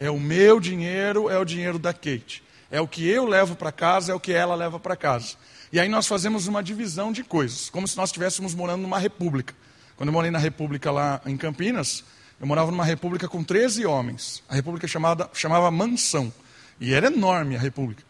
[0.00, 2.42] É o meu dinheiro, é o dinheiro da Kate.
[2.70, 5.36] É o que eu levo para casa, é o que ela leva para casa.
[5.72, 9.54] E aí nós fazemos uma divisão de coisas, como se nós estivéssemos morando numa república.
[9.96, 12.04] Quando eu morei na república lá em Campinas,
[12.40, 14.42] eu morava numa república com 13 homens.
[14.48, 16.32] A república chamada, chamava Mansão.
[16.80, 18.02] E era enorme a república.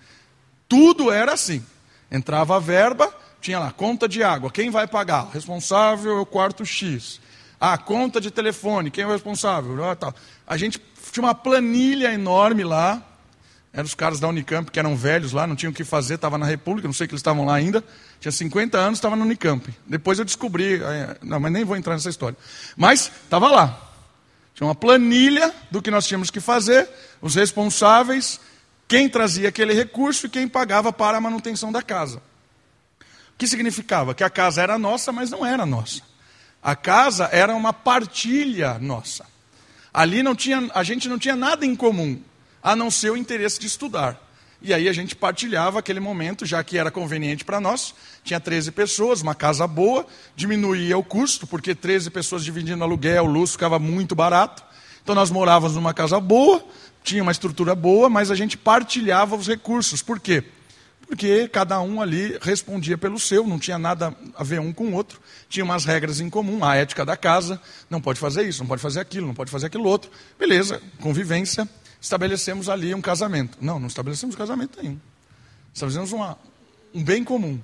[0.68, 1.64] Tudo era assim.
[2.10, 5.26] Entrava a verba, tinha lá conta de água, quem vai pagar?
[5.26, 7.20] O responsável é o quarto X.
[7.60, 9.76] Ah, conta de telefone, quem é o responsável?
[9.84, 10.14] Ah.
[10.46, 10.80] A gente
[11.12, 13.02] tinha uma planilha enorme lá.
[13.72, 16.38] Eram os caras da Unicamp que eram velhos lá, não tinham o que fazer, estava
[16.38, 17.82] na República, não sei que eles estavam lá ainda.
[18.20, 19.68] Tinha 50 anos, estava no Unicamp.
[19.86, 20.80] Depois eu descobri,
[21.20, 22.36] não, mas nem vou entrar nessa história.
[22.76, 23.93] Mas estava lá.
[24.54, 26.88] Tinha uma planilha do que nós tínhamos que fazer,
[27.20, 28.40] os responsáveis,
[28.86, 32.22] quem trazia aquele recurso e quem pagava para a manutenção da casa.
[33.34, 34.14] O que significava?
[34.14, 36.02] Que a casa era nossa, mas não era nossa.
[36.62, 39.26] A casa era uma partilha nossa.
[39.92, 42.20] Ali não tinha, a gente não tinha nada em comum,
[42.62, 44.20] a não ser o interesse de estudar.
[44.66, 47.94] E aí a gente partilhava aquele momento, já que era conveniente para nós.
[48.24, 53.52] Tinha 13 pessoas, uma casa boa, diminuía o custo, porque 13 pessoas dividindo aluguel, luz
[53.52, 54.64] ficava muito barato.
[55.02, 56.64] Então nós morávamos numa casa boa,
[57.02, 60.00] tinha uma estrutura boa, mas a gente partilhava os recursos.
[60.00, 60.42] Por quê?
[61.06, 64.94] Porque cada um ali respondia pelo seu, não tinha nada a ver um com o
[64.94, 68.66] outro, tinha umas regras em comum, a ética da casa, não pode fazer isso, não
[68.66, 70.10] pode fazer aquilo, não pode fazer aquilo outro.
[70.38, 71.68] Beleza, convivência,
[72.04, 73.56] estabelecemos ali um casamento.
[73.62, 75.00] Não, não estabelecemos casamento nenhum.
[75.72, 76.38] Estabelecemos uma,
[76.92, 77.58] um bem comum.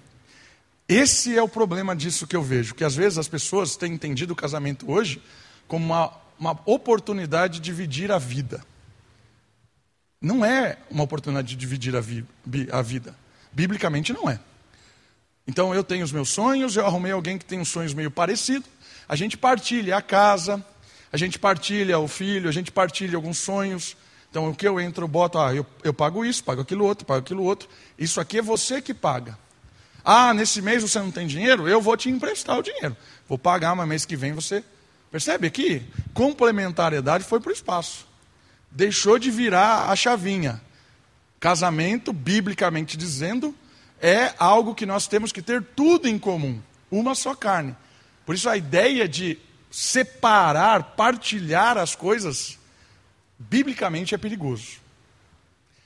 [0.89, 4.33] Esse é o problema disso que eu vejo, que às vezes as pessoas têm entendido
[4.33, 5.23] o casamento hoje
[5.69, 8.65] como uma, uma oportunidade de dividir a vida.
[10.23, 12.25] Não é uma oportunidade de dividir a, vi,
[12.73, 13.15] a vida.
[13.53, 14.41] Biblicamente não é.
[15.47, 18.69] Então eu tenho os meus sonhos, eu arrumei alguém que tem uns sonhos meio parecidos,
[19.07, 20.65] a gente partilha a casa,
[21.13, 23.97] a gente partilha o filho, a gente partilha alguns sonhos.
[24.31, 27.21] Então o que eu entro, boto, ah, eu, eu pago isso, pago aquilo outro, pago
[27.21, 27.69] aquilo outro.
[27.99, 29.37] Isso aqui é você que paga.
[30.05, 31.69] Ah, nesse mês você não tem dinheiro?
[31.69, 32.97] Eu vou te emprestar o dinheiro.
[33.29, 34.65] Vou pagar, mas mês que vem você.
[35.11, 35.83] Percebe aqui?
[36.15, 38.07] Complementariedade foi para o espaço.
[38.71, 40.61] Deixou de virar a chavinha.
[41.41, 43.55] Casamento, biblicamente dizendo,
[44.01, 47.75] é algo que nós temos que ter tudo em comum, uma só carne.
[48.25, 49.39] Por isso a ideia de
[49.71, 52.59] separar, partilhar as coisas,
[53.41, 54.79] biblicamente é perigoso.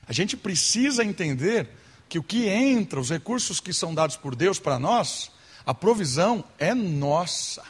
[0.06, 1.68] A gente precisa entender
[2.08, 5.30] que o que entra, os recursos que são dados por Deus para nós,
[5.64, 7.62] a provisão é nossa.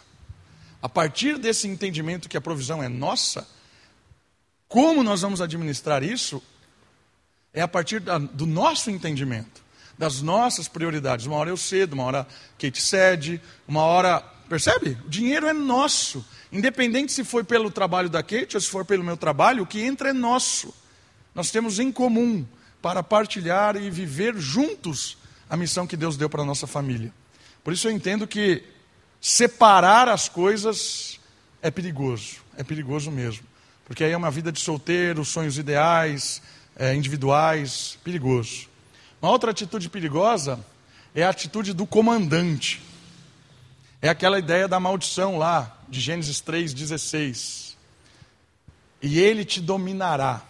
[0.82, 3.46] A partir desse entendimento que a provisão é nossa,
[4.66, 6.42] como nós vamos administrar isso
[7.52, 9.62] é a partir da, do nosso entendimento,
[9.96, 11.26] das nossas prioridades.
[11.26, 12.26] Uma hora eu cedo, uma hora
[12.58, 14.20] Kate cede, uma hora.
[14.48, 14.98] Percebe?
[15.06, 16.24] O dinheiro é nosso.
[16.54, 19.80] Independente se foi pelo trabalho da Kate ou se for pelo meu trabalho, o que
[19.80, 20.72] entra é nosso.
[21.34, 22.46] Nós temos em comum
[22.80, 25.18] para partilhar e viver juntos
[25.50, 27.12] a missão que Deus deu para a nossa família.
[27.64, 28.62] Por isso eu entendo que
[29.20, 31.18] separar as coisas
[31.60, 33.44] é perigoso, é perigoso mesmo.
[33.84, 36.40] Porque aí é uma vida de solteiro, sonhos ideais,
[36.76, 38.68] é, individuais, perigoso.
[39.20, 40.64] Uma outra atitude perigosa
[41.16, 42.80] é a atitude do comandante.
[44.04, 47.74] É aquela ideia da maldição lá, de Gênesis 3,16.
[49.00, 50.42] E ele te dominará.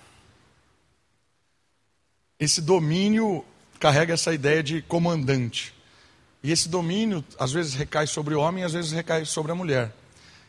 [2.36, 3.44] Esse domínio
[3.78, 5.72] carrega essa ideia de comandante.
[6.42, 9.94] E esse domínio, às vezes, recai sobre o homem, às vezes recai sobre a mulher.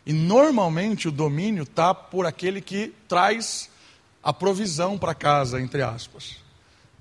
[0.03, 3.69] E normalmente o domínio está por aquele que traz
[4.23, 6.37] a provisão para casa, entre aspas.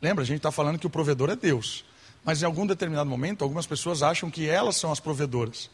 [0.03, 1.83] Lembra, a gente está falando que o provedor é Deus.
[2.23, 5.71] Mas em algum determinado momento, algumas pessoas acham que elas são as provedoras.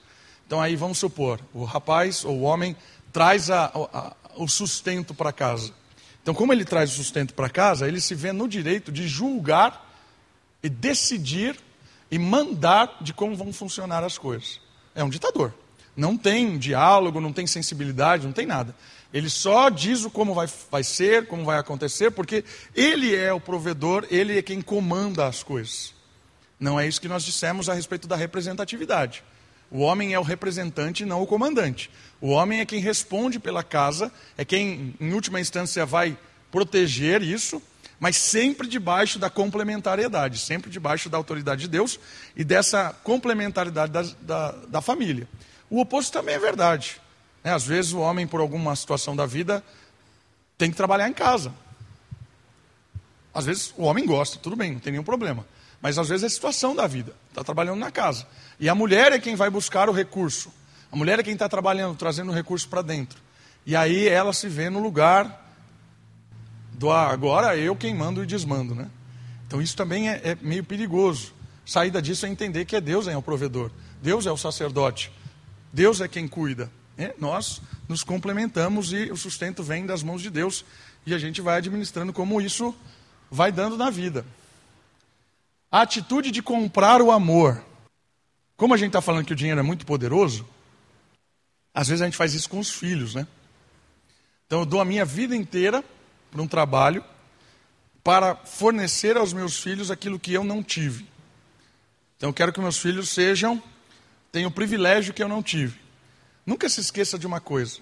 [0.50, 2.74] Então aí vamos supor, o rapaz ou o homem
[3.12, 5.72] traz a, a, o sustento para casa.
[6.20, 9.88] Então, como ele traz o sustento para casa, ele se vê no direito de julgar
[10.60, 11.56] e decidir
[12.10, 14.60] e mandar de como vão funcionar as coisas.
[14.92, 15.54] É um ditador.
[15.96, 18.74] Não tem diálogo, não tem sensibilidade, não tem nada.
[19.14, 23.38] Ele só diz o como vai, vai ser, como vai acontecer, porque ele é o
[23.38, 25.94] provedor, ele é quem comanda as coisas.
[26.58, 29.22] Não é isso que nós dissemos a respeito da representatividade.
[29.70, 31.90] O homem é o representante, não o comandante.
[32.20, 36.18] O homem é quem responde pela casa, é quem, em última instância, vai
[36.50, 37.62] proteger isso,
[37.98, 42.00] mas sempre debaixo da complementariedade, sempre debaixo da autoridade de Deus
[42.34, 45.28] e dessa complementaridade da, da, da família.
[45.68, 47.00] O oposto também é verdade.
[47.44, 47.54] Né?
[47.54, 49.62] Às vezes o homem, por alguma situação da vida,
[50.58, 51.54] tem que trabalhar em casa.
[53.32, 55.46] Às vezes o homem gosta, tudo bem, não tem nenhum problema.
[55.80, 58.26] Mas às vezes é a situação da vida, está trabalhando na casa.
[58.58, 60.52] E a mulher é quem vai buscar o recurso.
[60.92, 63.18] A mulher é quem está trabalhando, trazendo o recurso para dentro.
[63.64, 65.48] E aí ela se vê no lugar
[66.72, 68.90] do ah, agora eu quem mando e desmando, né?
[69.46, 71.32] Então isso também é, é meio perigoso.
[71.64, 73.70] Saída disso é entender que é Deus é o provedor,
[74.02, 75.12] Deus é o sacerdote,
[75.72, 76.70] Deus é quem cuida.
[76.98, 80.64] É, nós nos complementamos e o sustento vem das mãos de Deus
[81.06, 82.74] e a gente vai administrando como isso
[83.30, 84.24] vai dando na vida.
[85.70, 87.62] A atitude de comprar o amor.
[88.56, 90.46] Como a gente está falando que o dinheiro é muito poderoso,
[91.72, 93.26] às vezes a gente faz isso com os filhos, né?
[94.46, 95.84] Então eu dou a minha vida inteira
[96.30, 97.04] para um trabalho
[98.02, 101.06] para fornecer aos meus filhos aquilo que eu não tive.
[102.16, 103.62] Então eu quero que meus filhos sejam,
[104.32, 105.78] tenham o privilégio que eu não tive.
[106.44, 107.78] Nunca se esqueça de uma coisa: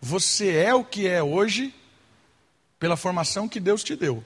[0.00, 1.74] você é o que é hoje
[2.78, 4.24] pela formação que Deus te deu.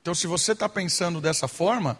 [0.00, 1.98] Então, se você está pensando dessa forma,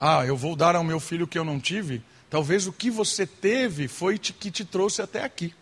[0.00, 2.90] ah, eu vou dar ao meu filho o que eu não tive, talvez o que
[2.90, 5.54] você teve foi que te trouxe até aqui.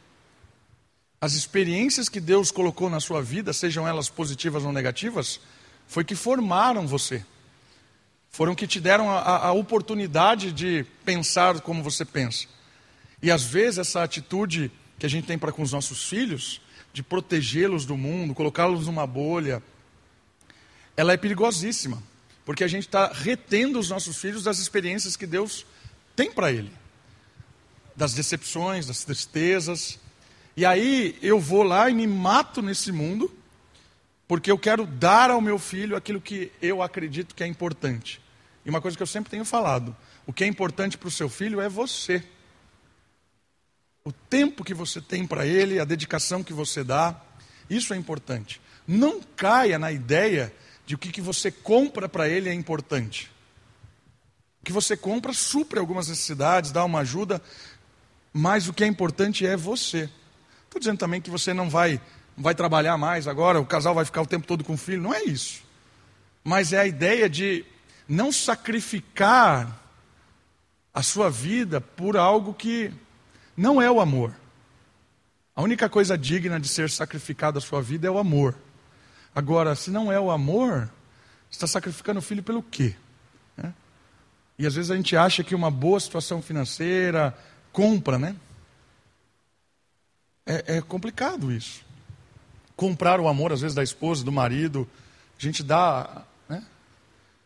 [1.20, 5.40] As experiências que Deus colocou na sua vida, sejam elas positivas ou negativas,
[5.88, 7.24] foi que formaram você.
[8.30, 12.46] Foram que te deram a, a oportunidade de pensar como você pensa.
[13.20, 16.60] E às vezes essa atitude que a gente tem para com os nossos filhos,
[16.92, 19.60] de protegê-los do mundo, colocá-los numa bolha,
[20.96, 22.00] ela é perigosíssima.
[22.48, 25.66] Porque a gente está retendo os nossos filhos das experiências que Deus
[26.16, 26.72] tem para ele,
[27.94, 29.98] das decepções, das tristezas.
[30.56, 33.30] E aí eu vou lá e me mato nesse mundo,
[34.26, 38.18] porque eu quero dar ao meu filho aquilo que eu acredito que é importante.
[38.64, 39.94] E uma coisa que eu sempre tenho falado:
[40.26, 42.24] o que é importante para o seu filho é você.
[44.06, 47.14] O tempo que você tem para ele, a dedicação que você dá,
[47.68, 48.58] isso é importante.
[48.86, 50.50] Não caia na ideia
[50.88, 53.30] de o que, que você compra para ele é importante.
[54.62, 57.42] O que você compra supre algumas necessidades, dá uma ajuda,
[58.32, 60.08] mas o que é importante é você.
[60.64, 62.00] Estou dizendo também que você não vai,
[62.34, 65.12] vai trabalhar mais agora, o casal vai ficar o tempo todo com o filho, não
[65.12, 65.62] é isso.
[66.42, 67.66] Mas é a ideia de
[68.08, 69.78] não sacrificar
[70.94, 72.90] a sua vida por algo que
[73.54, 74.34] não é o amor.
[75.54, 78.56] A única coisa digna de ser sacrificada a sua vida é o amor.
[79.38, 80.90] Agora, se não é o amor,
[81.48, 82.96] está sacrificando o filho pelo quê?
[83.56, 83.70] É?
[84.58, 87.38] E às vezes a gente acha que uma boa situação financeira
[87.72, 88.34] compra, né?
[90.44, 91.84] É, é complicado isso.
[92.74, 94.88] Comprar o amor, às vezes, da esposa, do marido,
[95.38, 96.24] a gente dá.
[96.48, 96.60] Né?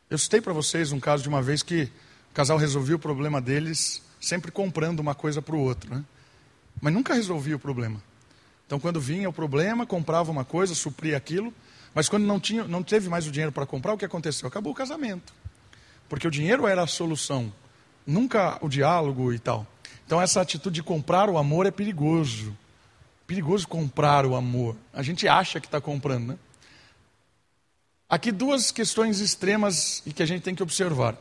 [0.08, 1.92] Eu citei para vocês um caso de uma vez que
[2.30, 6.02] o casal resolvia o problema deles sempre comprando uma coisa para o outro, né?
[6.80, 8.02] Mas nunca resolvia o problema.
[8.66, 11.52] Então, quando vinha o problema, comprava uma coisa, supria aquilo,
[11.94, 14.48] mas quando não, tinha, não teve mais o dinheiro para comprar, o que aconteceu?
[14.48, 15.32] Acabou o casamento.
[16.08, 17.52] Porque o dinheiro era a solução,
[18.06, 19.66] nunca o diálogo e tal.
[20.06, 22.56] Então, essa atitude de comprar o amor é perigoso.
[23.26, 24.76] Perigoso comprar o amor.
[24.92, 26.38] A gente acha que está comprando, né?
[28.08, 31.16] Aqui duas questões extremas e que a gente tem que observar.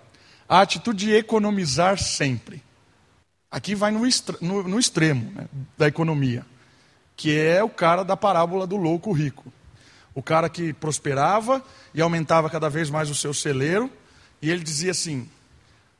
[0.47, 2.61] A atitude de economizar sempre.
[3.49, 4.01] Aqui vai no,
[4.41, 6.45] no, no extremo né, da economia,
[7.15, 9.53] que é o cara da parábola do louco rico.
[10.13, 13.89] O cara que prosperava e aumentava cada vez mais o seu celeiro,
[14.41, 15.29] e ele dizia assim: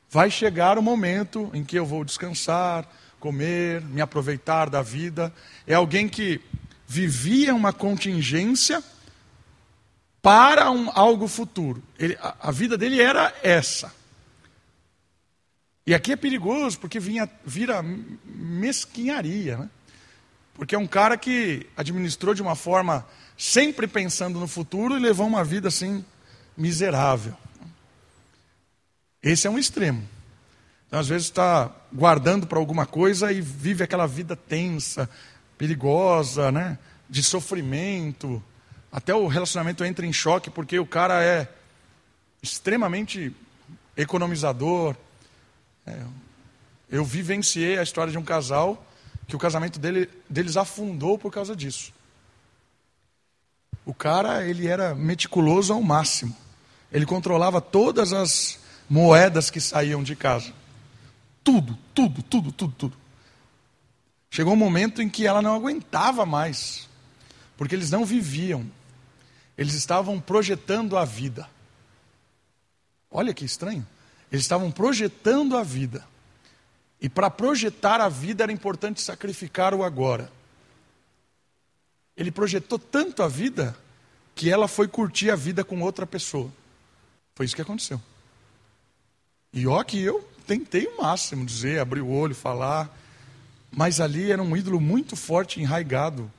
[0.10, 2.88] vai chegar o momento em que eu vou descansar,
[3.20, 5.34] comer, me aproveitar da vida.
[5.66, 6.42] É alguém que
[6.88, 8.84] vivia uma contingência
[10.22, 11.82] para um, algo futuro.
[11.98, 13.94] Ele, a, a vida dele era essa.
[15.86, 19.70] E aqui é perigoso, porque vinha, vira mesquinharia, né?
[20.54, 23.08] Porque é um cara que administrou de uma forma
[23.42, 26.06] sempre pensando no futuro e levou uma vida assim
[26.56, 27.36] miserável.
[29.24, 30.08] Esse é um extremo.
[30.86, 35.10] Então, às vezes está guardando para alguma coisa e vive aquela vida tensa,
[35.58, 36.78] perigosa, né?
[37.10, 38.44] De sofrimento.
[38.92, 41.48] Até o relacionamento entra em choque porque o cara é
[42.44, 43.36] extremamente
[43.98, 44.96] economizador,
[45.88, 46.00] é,
[46.92, 48.86] eu vivenciei a história de um casal
[49.28, 51.92] que o casamento dele, deles afundou por causa disso.
[53.92, 56.34] O cara, ele era meticuloso ao máximo.
[56.90, 58.58] Ele controlava todas as
[58.90, 60.54] moedas que saíam de casa.
[61.44, 62.98] Tudo, tudo, tudo, tudo, tudo.
[64.30, 66.88] Chegou um momento em que ela não aguentava mais,
[67.58, 68.66] porque eles não viviam.
[69.58, 71.50] Eles estavam projetando a vida.
[73.12, 73.86] Olha que estranho.
[74.32, 76.08] Eles estavam projetando a vida.
[77.02, 80.32] E para projetar a vida era importante sacrificar o agora.
[82.16, 83.76] Ele projetou tanto a vida
[84.36, 86.52] que ela foi curtir a vida com outra pessoa.
[87.36, 88.02] Foi isso que aconteceu.
[89.54, 92.90] E ó que eu tentei o máximo dizer, abrir o olho, falar,
[93.72, 96.32] mas ali era um ídolo muito forte, enraigado.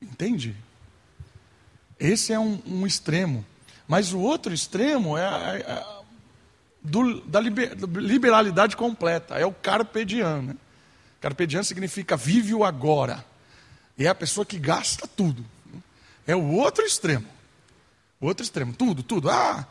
[0.00, 0.54] Entende?
[1.98, 3.44] Esse é um, um extremo.
[3.88, 5.24] Mas o outro extremo é,
[5.60, 5.84] é,
[6.82, 10.42] do, da liber, liberalidade completa, é o carpe diem.
[10.42, 10.56] Né?
[11.20, 13.24] Carpe diem significa vive o agora.
[13.98, 15.44] E é a pessoa que gasta tudo.
[16.26, 17.26] É o outro extremo.
[18.20, 19.30] O outro extremo, tudo, tudo.
[19.30, 19.66] Ah,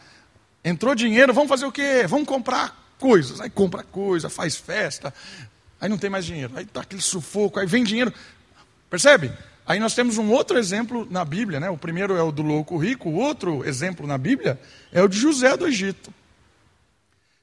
[0.63, 2.05] entrou dinheiro, vamos fazer o quê?
[2.08, 3.41] Vamos comprar coisas.
[3.41, 5.13] Aí compra coisa, faz festa.
[5.79, 6.53] Aí não tem mais dinheiro.
[6.55, 8.13] Aí tá aquele sufoco, aí vem dinheiro.
[8.89, 9.31] Percebe?
[9.67, 11.69] Aí nós temos um outro exemplo na Bíblia, né?
[11.69, 14.60] O primeiro é o do louco rico, o outro exemplo na Bíblia
[14.91, 16.13] é o de José do Egito,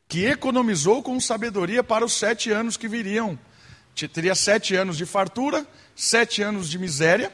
[0.06, 3.36] que economizou com sabedoria para os sete anos que viriam.
[3.94, 7.32] Teria sete anos de fartura, sete anos de miséria,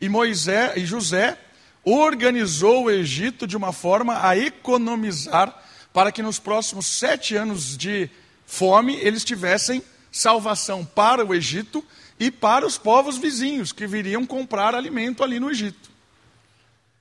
[0.00, 1.38] e Moisés e José
[1.84, 5.54] organizou o Egito de uma forma a economizar
[5.92, 8.10] para que nos próximos sete anos de
[8.46, 11.84] fome eles tivessem salvação para o Egito
[12.18, 15.90] e para os povos vizinhos que viriam comprar alimento ali no Egito.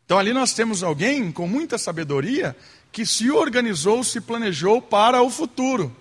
[0.05, 2.55] Então ali nós temos alguém com muita sabedoria
[2.91, 5.95] que se organizou, se planejou para o futuro.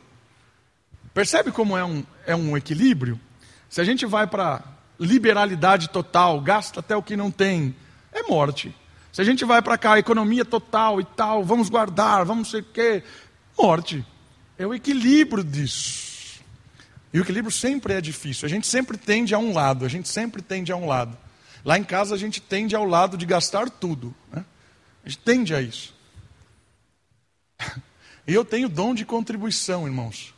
[1.13, 3.19] Percebe como é um, é um equilíbrio?
[3.69, 4.63] Se a gente vai para
[4.99, 7.75] liberalidade total, gasta até o que não tem,
[8.13, 8.75] é morte.
[9.13, 12.65] Se a gente vai para cá, economia total e tal, vamos guardar, vamos sei o
[12.65, 13.03] quê,
[13.59, 14.05] morte.
[14.59, 16.41] É o equilíbrio disso.
[17.13, 18.45] E o equilíbrio sempre é difícil.
[18.45, 21.17] A gente sempre tende a um lado, a gente sempre tende a um lado.
[21.65, 24.15] Lá em casa a gente tende ao lado de gastar tudo.
[24.31, 24.45] Né?
[25.05, 25.95] A gente tende a isso.
[28.29, 30.35] E eu tenho dom de contribuição, irmãos.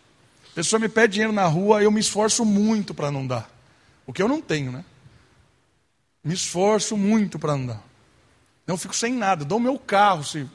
[0.59, 3.49] Pessoa me pede dinheiro na rua, eu me esforço muito para não dar.
[4.05, 4.85] O que eu não tenho, né?
[6.25, 7.85] Me esforço muito para não dar.
[8.67, 10.25] Não fico sem nada, dou meu carro.
[10.25, 10.49] Se...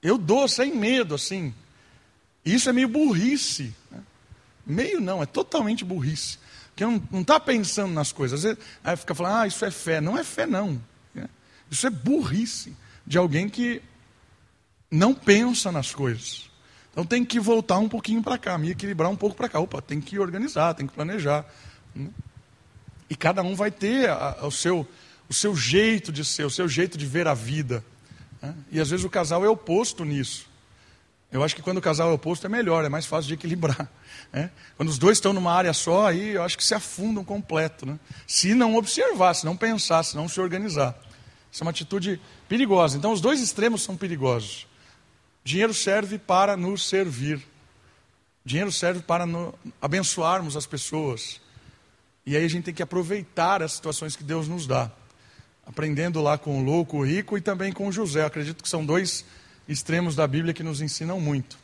[0.00, 1.54] Eu dou sem medo, assim.
[2.42, 3.74] Isso é meio burrice.
[3.90, 4.00] Né?
[4.64, 6.38] Meio não, é totalmente burrice.
[6.68, 8.44] Porque não está pensando nas coisas.
[8.44, 10.00] Vezes, aí fica falando, ah, isso é fé.
[10.00, 10.80] Não é fé, não.
[11.14, 11.28] Né?
[11.70, 12.74] Isso é burrice
[13.06, 13.82] de alguém que
[14.90, 16.45] não pensa nas coisas.
[16.96, 19.60] Então tem que voltar um pouquinho para cá, me equilibrar um pouco para cá.
[19.60, 21.44] Opa, tem que organizar, tem que planejar.
[21.94, 22.08] Né?
[23.10, 24.88] E cada um vai ter a, a, o, seu,
[25.28, 27.84] o seu jeito de ser, o seu jeito de ver a vida.
[28.40, 28.54] Né?
[28.72, 30.48] E às vezes o casal é oposto nisso.
[31.30, 33.88] Eu acho que quando o casal é oposto é melhor, é mais fácil de equilibrar.
[34.32, 34.50] Né?
[34.76, 37.86] Quando os dois estão numa área só, aí eu acho que se afundam completo.
[37.86, 37.98] Né?
[38.26, 40.98] Se não observar, se não pensar, se não se organizar.
[41.52, 42.96] Isso é uma atitude perigosa.
[42.96, 44.66] Então os dois extremos são perigosos.
[45.46, 47.40] Dinheiro serve para nos servir.
[48.44, 51.40] Dinheiro serve para no, abençoarmos as pessoas.
[52.26, 54.90] E aí a gente tem que aproveitar as situações que Deus nos dá.
[55.64, 58.24] Aprendendo lá com o louco, o rico e também com o José.
[58.24, 59.24] acredito que são dois
[59.68, 61.56] extremos da Bíblia que nos ensinam muito.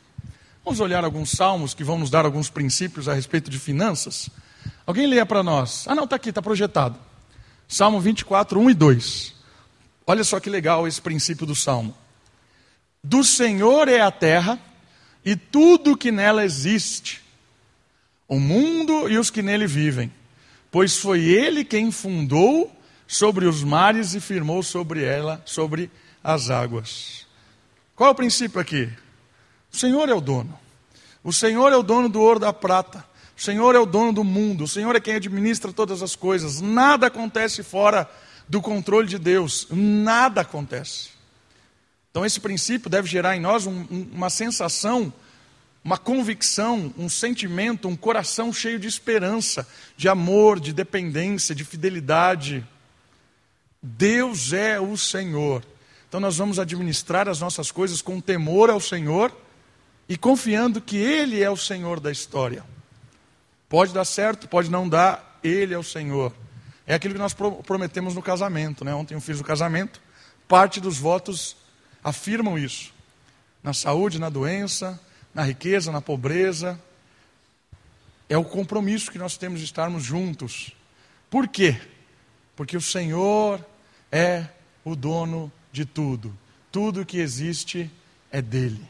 [0.63, 4.29] Vamos olhar alguns salmos que vão nos dar alguns princípios a respeito de finanças.
[4.87, 5.85] Alguém leia para nós.
[5.89, 6.97] Ah, não, está aqui, está projetado.
[7.67, 9.35] Salmo 24, 1 e 2.
[10.07, 11.93] Olha só que legal esse princípio do salmo.
[13.03, 14.57] Do Senhor é a terra
[15.25, 17.21] e tudo que nela existe,
[18.27, 20.11] o mundo e os que nele vivem,
[20.71, 22.71] pois foi ele quem fundou
[23.05, 25.91] sobre os mares e firmou sobre ela, sobre
[26.23, 27.27] as águas.
[27.95, 28.89] Qual é o princípio aqui?
[29.71, 30.57] O Senhor é o dono.
[31.23, 33.05] O Senhor é o dono do ouro da prata.
[33.35, 34.63] O Senhor é o dono do mundo.
[34.63, 36.61] O Senhor é quem administra todas as coisas.
[36.61, 38.09] Nada acontece fora
[38.47, 39.67] do controle de Deus.
[39.69, 41.12] Nada acontece.
[42.13, 45.11] Então, esse princípio deve gerar em nós um, uma sensação,
[45.83, 52.63] uma convicção, um sentimento, um coração cheio de esperança, de amor, de dependência, de fidelidade.
[53.81, 55.65] Deus é o Senhor.
[56.07, 59.35] Então, nós vamos administrar as nossas coisas com temor ao Senhor
[60.07, 62.63] e confiando que Ele é o Senhor da história.
[63.67, 66.31] Pode dar certo, pode não dar, Ele é o Senhor.
[66.85, 68.85] É aquilo que nós prometemos no casamento.
[68.85, 68.93] Né?
[68.93, 69.99] Ontem eu fiz o casamento,
[70.47, 71.62] parte dos votos
[72.03, 72.93] afirmam isso.
[73.63, 74.99] Na saúde, na doença,
[75.33, 76.79] na riqueza, na pobreza.
[78.27, 80.71] É o compromisso que nós temos de estarmos juntos.
[81.29, 81.79] Por quê?
[82.55, 83.65] Porque o Senhor
[84.11, 84.45] é
[84.83, 86.37] o dono de tudo.
[86.71, 87.89] Tudo que existe
[88.31, 88.89] é dele.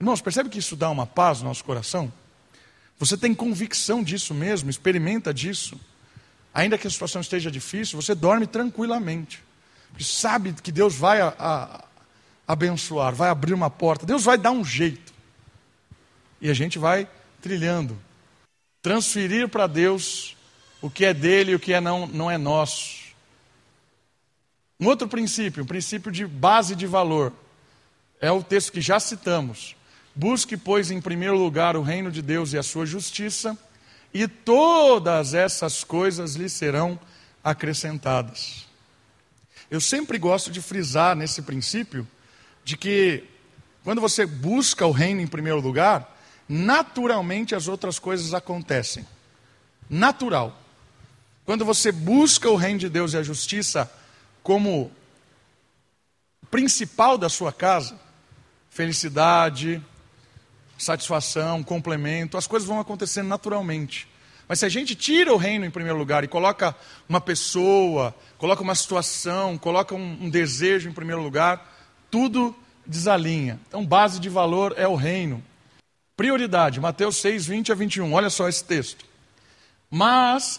[0.00, 2.10] Irmãos, percebe que isso dá uma paz no nosso coração?
[2.98, 5.78] Você tem convicção disso mesmo, experimenta disso.
[6.54, 9.42] Ainda que a situação esteja difícil, você dorme tranquilamente
[9.98, 11.84] sabe que Deus vai a, a,
[12.46, 15.12] abençoar, vai abrir uma porta, Deus vai dar um jeito.
[16.40, 17.08] E a gente vai
[17.40, 17.98] trilhando.
[18.82, 20.36] Transferir para Deus
[20.80, 23.00] o que é dele e o que é não, não é nosso.
[24.80, 27.32] Um outro princípio, um princípio de base de valor,
[28.20, 29.76] é o texto que já citamos.
[30.14, 33.56] Busque, pois, em primeiro lugar o reino de Deus e a sua justiça,
[34.12, 36.98] e todas essas coisas lhe serão
[37.44, 38.69] acrescentadas.
[39.70, 42.06] Eu sempre gosto de frisar nesse princípio
[42.64, 43.24] de que
[43.84, 46.18] quando você busca o reino em primeiro lugar,
[46.48, 49.06] naturalmente as outras coisas acontecem.
[49.88, 50.60] Natural.
[51.46, 53.90] Quando você busca o reino de Deus e a justiça
[54.42, 54.90] como
[56.50, 57.98] principal da sua casa,
[58.68, 59.80] felicidade,
[60.76, 64.09] satisfação, complemento, as coisas vão acontecendo naturalmente.
[64.50, 66.74] Mas se a gente tira o reino em primeiro lugar e coloca
[67.08, 71.72] uma pessoa, coloca uma situação, coloca um, um desejo em primeiro lugar,
[72.10, 72.52] tudo
[72.84, 73.60] desalinha.
[73.68, 75.40] Então, base de valor é o reino.
[76.16, 78.12] Prioridade, Mateus 6, 20 a 21.
[78.12, 79.04] Olha só esse texto.
[79.88, 80.58] Mas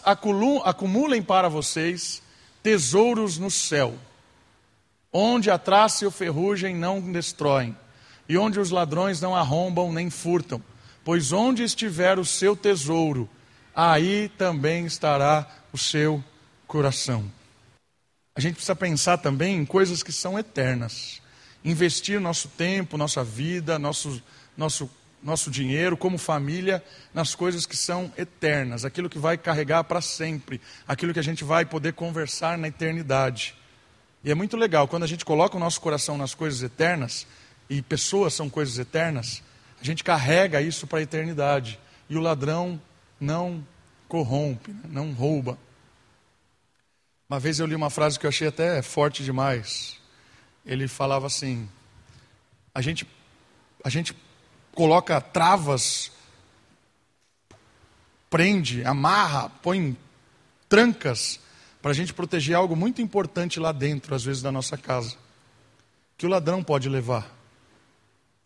[0.64, 2.22] acumulem para vocês
[2.62, 3.92] tesouros no céu,
[5.12, 7.76] onde a traça e o ferrugem não destroem,
[8.26, 10.62] e onde os ladrões não arrombam nem furtam.
[11.04, 13.28] Pois onde estiver o seu tesouro,
[13.74, 16.22] aí também estará o seu
[16.66, 17.30] coração.
[18.34, 21.20] A gente precisa pensar também em coisas que são eternas.
[21.64, 24.22] Investir nosso tempo, nossa vida, nosso,
[24.56, 24.90] nosso,
[25.22, 30.60] nosso dinheiro como família nas coisas que são eternas, aquilo que vai carregar para sempre,
[30.88, 33.54] aquilo que a gente vai poder conversar na eternidade.
[34.24, 37.26] E é muito legal, quando a gente coloca o nosso coração nas coisas eternas,
[37.68, 39.42] e pessoas são coisas eternas,
[39.80, 41.78] a gente carrega isso para a eternidade.
[42.08, 42.80] E o ladrão
[43.22, 43.64] não
[44.08, 44.82] corrompe, né?
[44.88, 45.56] não rouba.
[47.28, 49.96] Uma vez eu li uma frase que eu achei até forte demais.
[50.66, 51.68] Ele falava assim:
[52.74, 53.08] a gente,
[53.84, 54.14] a gente
[54.74, 56.10] coloca travas,
[58.28, 59.96] prende, amarra, põe
[60.68, 61.38] trancas
[61.80, 65.16] para a gente proteger algo muito importante lá dentro, às vezes, da nossa casa,
[66.18, 67.30] que o ladrão pode levar.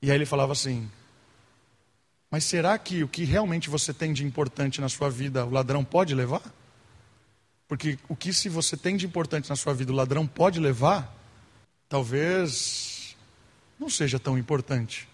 [0.02, 0.90] E aí ele falava assim:
[2.30, 5.84] Mas será que o que realmente você tem de importante na sua vida, o ladrão
[5.84, 6.42] pode levar?
[7.68, 11.14] Porque o que se você tem de importante na sua vida, o ladrão pode levar,
[11.88, 13.16] talvez
[13.78, 15.08] não seja tão importante.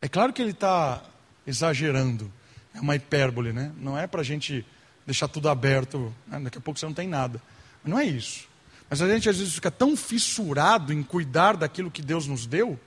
[0.00, 1.02] É claro que ele está
[1.46, 2.32] exagerando,
[2.74, 3.72] é uma hipérbole, né?
[3.78, 4.64] Não é para a gente
[5.06, 6.40] deixar tudo aberto, né?
[6.40, 7.40] daqui a pouco você não tem nada.
[7.84, 8.48] Não é isso.
[8.88, 12.78] Mas a gente às vezes fica tão fissurado em cuidar daquilo que Deus nos deu,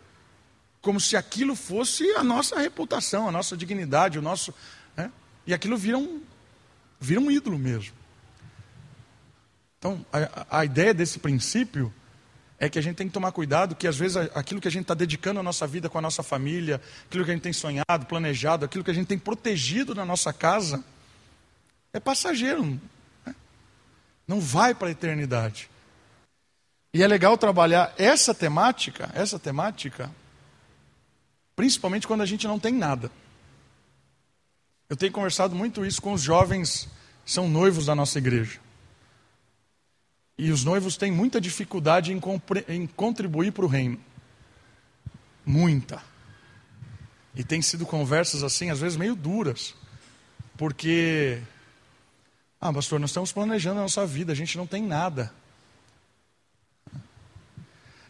[0.85, 4.53] como se aquilo fosse a nossa reputação, a nossa dignidade, o nosso.
[4.95, 5.11] Né?
[5.47, 6.21] E aquilo vira um,
[6.99, 7.95] vira um ídolo mesmo.
[9.79, 11.91] Então, a, a ideia desse princípio
[12.59, 14.83] é que a gente tem que tomar cuidado que às vezes aquilo que a gente
[14.83, 18.05] está dedicando a nossa vida com a nossa família, aquilo que a gente tem sonhado,
[18.07, 20.83] planejado, aquilo que a gente tem protegido na nossa casa,
[21.93, 22.79] é passageiro,
[23.25, 23.35] né?
[24.27, 25.67] não vai para a eternidade.
[26.93, 30.11] E é legal trabalhar essa temática, essa temática,
[31.55, 33.11] principalmente quando a gente não tem nada.
[34.89, 36.87] Eu tenho conversado muito isso com os jovens
[37.25, 38.59] que são noivos da nossa igreja.
[40.37, 42.21] E os noivos têm muita dificuldade em,
[42.67, 43.99] em contribuir para o reino.
[45.45, 46.03] Muita.
[47.33, 49.73] E tem sido conversas assim, às vezes meio duras.
[50.57, 51.41] Porque
[52.59, 55.31] ah, pastor, nós estamos planejando a nossa vida, a gente não tem nada.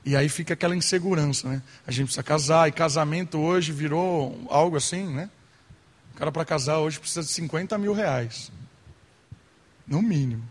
[0.06, 1.64] E aí fica aquela insegurança, né?
[1.88, 5.32] A gente precisa casar, e casamento hoje virou algo assim, né?
[6.14, 8.52] O cara para casar hoje precisa de 50 mil reais.
[9.88, 10.48] No mínimo.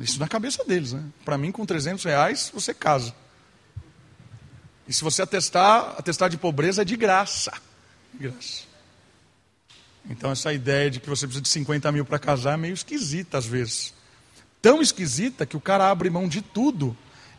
[0.00, 1.04] Isso na cabeça deles, né?
[1.24, 3.14] Para mim, com 300 reais, você casa.
[4.88, 7.52] E se você atestar, atestar de pobreza é de graça.
[8.12, 8.64] De graça.
[10.10, 13.38] Então, essa ideia de que você precisa de 50 mil para casar é meio esquisita
[13.38, 13.94] às vezes.
[14.60, 16.96] Tão esquisita que o cara abre mão de tudo,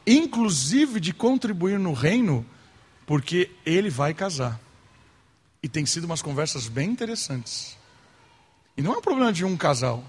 [0.07, 2.45] inclusive de contribuir no reino,
[3.05, 4.57] porque ele vai casar.
[5.61, 7.77] E tem sido umas conversas bem interessantes.
[8.77, 10.03] E não é um problema de um casal,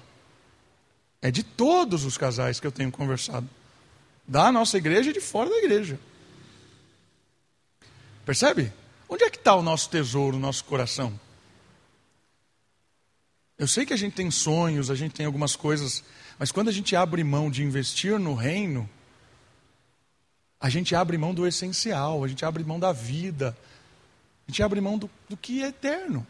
[1.20, 3.48] é de todos os casais que eu tenho conversado,
[4.26, 5.98] da nossa igreja e de fora da igreja.
[8.24, 8.72] Percebe?
[9.08, 11.18] Onde é que está o nosso tesouro, o nosso coração?
[13.58, 16.04] Eu sei que a gente tem sonhos, a gente tem algumas coisas,
[16.38, 18.88] mas quando a gente abre mão de investir no reino,
[20.60, 23.56] a gente abre mão do essencial, a gente abre mão da vida,
[24.46, 26.26] a gente abre mão do, do que é eterno.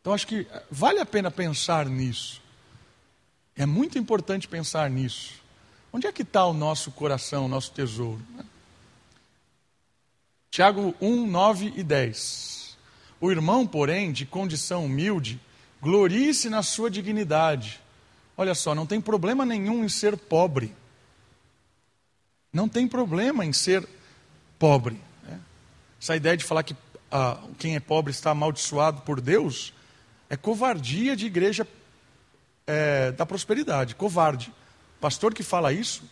[0.00, 2.40] Então acho que vale a pena pensar nisso.
[3.54, 5.34] É muito importante pensar nisso.
[5.92, 8.22] Onde é que está o nosso coração, o nosso tesouro?
[10.50, 12.76] Tiago 1, 9 e 10.
[13.20, 15.38] O irmão, porém, de condição humilde,
[15.82, 17.80] Glorie-se na sua dignidade.
[18.36, 20.74] Olha só, não tem problema nenhum em ser pobre.
[22.52, 23.86] Não tem problema em ser
[24.58, 25.00] pobre.
[25.22, 25.38] Né?
[26.00, 26.76] Essa ideia de falar que
[27.10, 29.72] ah, quem é pobre está amaldiçoado por Deus
[30.28, 31.66] é covardia de igreja
[32.66, 33.94] é, da prosperidade.
[33.94, 34.52] Covarde.
[35.00, 36.02] Pastor que fala isso,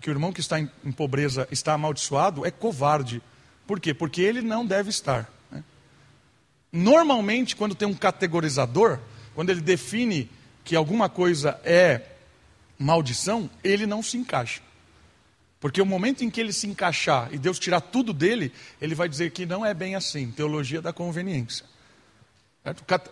[0.00, 3.22] que o irmão que está em, em pobreza está amaldiçoado, é covarde.
[3.66, 3.92] Por quê?
[3.92, 5.30] Porque ele não deve estar.
[5.50, 5.62] Né?
[6.72, 9.00] Normalmente, quando tem um categorizador,
[9.34, 10.30] quando ele define
[10.64, 12.02] que alguma coisa é
[12.78, 14.62] maldição, ele não se encaixa.
[15.66, 19.08] Porque o momento em que ele se encaixar e Deus tirar tudo dele, ele vai
[19.08, 21.66] dizer que não é bem assim teologia da conveniência.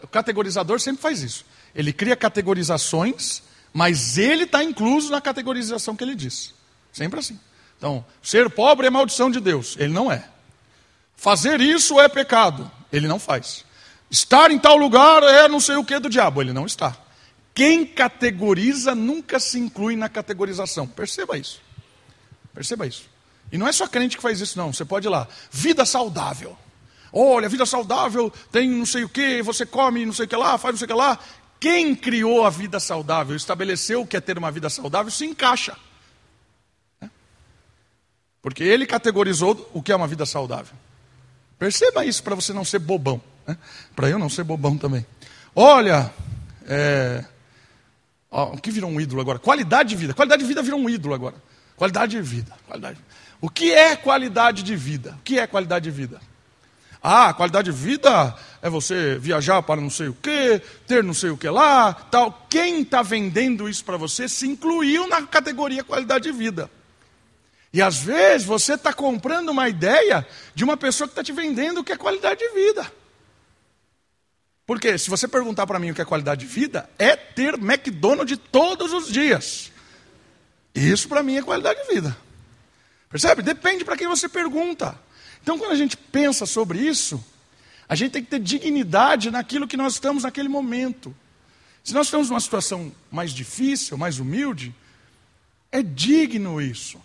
[0.03, 1.45] O categorizador sempre faz isso.
[1.75, 3.43] Ele cria categorizações,
[3.73, 6.55] mas ele está incluso na categorização que ele diz.
[6.93, 7.41] Sempre assim.
[7.77, 9.75] Então, ser pobre é maldição de Deus.
[9.77, 10.25] Ele não é.
[11.17, 12.71] Fazer isso é pecado.
[12.93, 13.65] Ele não faz.
[14.09, 16.41] Estar em tal lugar é não sei o que do diabo.
[16.41, 16.97] Ele não está.
[17.53, 20.87] Quem categoriza nunca se inclui na categorização.
[20.87, 21.64] Perceba isso.
[22.55, 23.09] Perceba isso.
[23.51, 24.73] E não é só crente que faz isso, não.
[24.73, 25.29] Você pode ir lá.
[25.51, 26.57] Vida saudável.
[27.13, 30.59] Olha, vida saudável tem não sei o que, você come não sei o que lá,
[30.59, 31.19] faz não sei o que lá.
[31.61, 35.77] Quem criou a vida saudável, estabeleceu o que é ter uma vida saudável, se encaixa.
[37.01, 37.09] É?
[38.43, 40.75] Porque ele categorizou o que é uma vida saudável.
[41.57, 43.23] Perceba isso para você não ser bobão.
[43.47, 43.57] Né?
[43.95, 45.07] Para eu não ser bobão também.
[45.55, 46.13] Olha,
[46.67, 47.25] é...
[48.29, 49.39] O que virou um ídolo agora?
[49.39, 50.13] Qualidade de vida.
[50.13, 51.37] Qualidade de vida virou um ídolo agora.
[51.77, 52.53] Qualidade de vida.
[52.67, 52.99] Qualidade.
[53.41, 55.17] O que é qualidade de vida?
[55.19, 56.21] O que é qualidade de vida?
[57.03, 61.29] Ah, qualidade de vida é você viajar para não sei o que, ter não sei
[61.29, 62.47] o que lá, tal.
[62.49, 66.71] Quem está vendendo isso para você se incluiu na categoria qualidade de vida.
[67.75, 71.81] E às vezes você está comprando uma ideia de uma pessoa que está te vendendo
[71.81, 72.91] o que é qualidade de vida.
[74.67, 78.39] Porque se você perguntar para mim o que é qualidade de vida, é ter McDonald's
[78.51, 79.71] todos os dias.
[80.75, 82.17] Isso para mim é qualidade de vida.
[83.09, 83.43] Percebe?
[83.43, 84.99] Depende para quem você pergunta.
[85.43, 87.25] Então, quando a gente pensa sobre isso,
[87.89, 91.15] a gente tem que ter dignidade naquilo que nós estamos naquele momento.
[91.85, 94.75] Se nós estamos numa situação mais difícil, mais humilde,
[95.71, 97.01] é digno isso.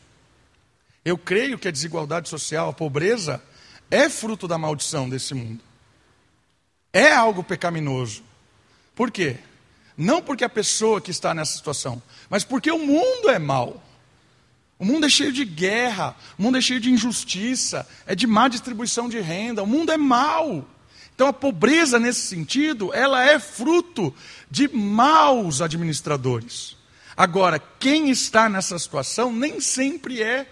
[1.03, 3.43] Eu creio que a desigualdade social, a pobreza,
[3.91, 5.61] é fruto da maldição desse mundo.
[6.93, 8.23] É algo pecaminoso.
[8.95, 9.37] Por quê?
[9.99, 13.83] Não porque a pessoa que está nessa situação, mas porque o mundo é mau.
[14.79, 18.47] O mundo é cheio de guerra, o mundo é cheio de injustiça, é de má
[18.47, 20.65] distribuição de renda, o mundo é mau.
[21.13, 24.15] Então a pobreza nesse sentido, ela é fruto
[24.49, 26.77] de maus administradores.
[27.17, 30.49] Agora, quem está nessa situação nem sempre é.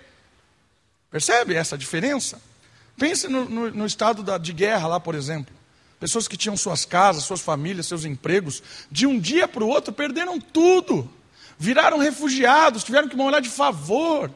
[1.10, 2.42] Percebe essa diferença?
[2.98, 5.56] Pense no, no, no estado da, de guerra lá, por exemplo.
[6.00, 9.92] Pessoas que tinham suas casas, suas famílias, seus empregos, de um dia para o outro
[9.94, 11.10] perderam tudo
[11.58, 14.32] viraram refugiados, tiveram que morar de favor.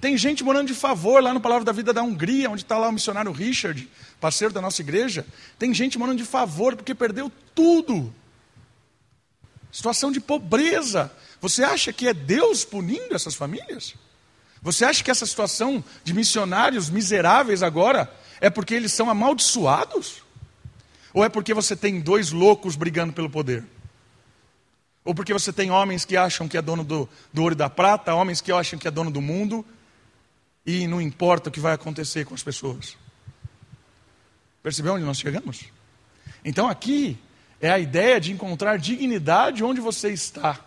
[0.00, 2.88] Tem gente morando de favor lá no Palavra da Vida da Hungria, onde está lá
[2.88, 3.88] o missionário Richard,
[4.20, 5.24] parceiro da nossa igreja.
[5.58, 8.12] Tem gente morando de favor porque perdeu tudo.
[9.72, 11.10] Situação de pobreza.
[11.40, 13.94] Você acha que é Deus punindo essas famílias?
[14.60, 20.25] Você acha que essa situação de missionários miseráveis agora é porque eles são amaldiçoados?
[21.16, 23.64] Ou é porque você tem dois loucos brigando pelo poder?
[25.02, 27.70] Ou porque você tem homens que acham que é dono do, do ouro e da
[27.70, 29.64] prata, homens que acham que é dono do mundo,
[30.66, 32.98] e não importa o que vai acontecer com as pessoas.
[34.62, 35.64] Percebeu onde nós chegamos?
[36.44, 37.16] Então aqui
[37.62, 40.60] é a ideia de encontrar dignidade onde você está.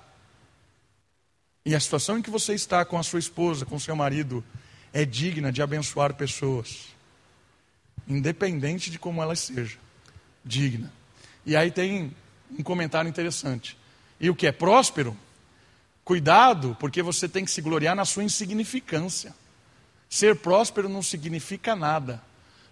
[1.64, 4.44] E a situação em que você está com a sua esposa, com seu marido,
[4.92, 6.88] é digna de abençoar pessoas.
[8.08, 9.89] Independente de como elas sejam.
[10.44, 10.92] Digna.
[11.46, 12.16] E aí tem
[12.58, 13.78] um comentário interessante.
[14.20, 15.16] E o que é próspero?
[16.04, 19.34] Cuidado, porque você tem que se gloriar na sua insignificância.
[20.10, 22.22] Ser próspero não significa nada,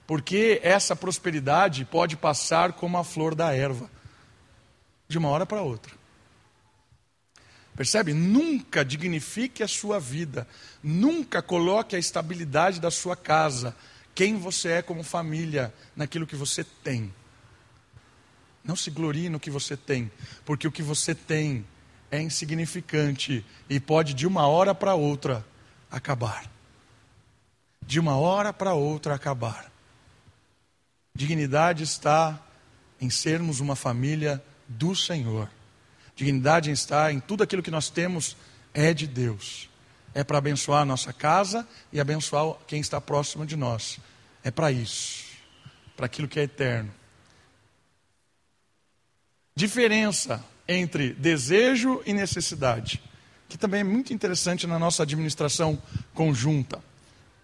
[0.08, 3.90] porque essa prosperidade pode passar como a flor da erva,
[5.08, 5.94] de uma hora para outra.
[7.76, 8.12] Percebe?
[8.12, 10.48] Nunca dignifique a sua vida,
[10.82, 13.76] nunca coloque a estabilidade da sua casa,
[14.16, 17.14] quem você é como família, naquilo que você tem.
[18.68, 20.12] Não se glorie no que você tem,
[20.44, 21.66] porque o que você tem
[22.12, 25.46] é insignificante e pode de uma hora para outra
[25.90, 26.52] acabar.
[27.82, 29.72] De uma hora para outra acabar.
[31.16, 32.40] Dignidade está
[33.00, 35.50] em sermos uma família do Senhor.
[36.14, 38.36] Dignidade está em tudo aquilo que nós temos
[38.74, 39.70] é de Deus.
[40.14, 44.00] É para abençoar a nossa casa e abençoar quem está próximo de nós.
[44.44, 45.24] É para isso,
[45.96, 46.92] para aquilo que é eterno.
[49.58, 53.02] Diferença entre desejo e necessidade,
[53.50, 55.82] que também é muito interessante na nossa administração
[56.14, 56.80] conjunta.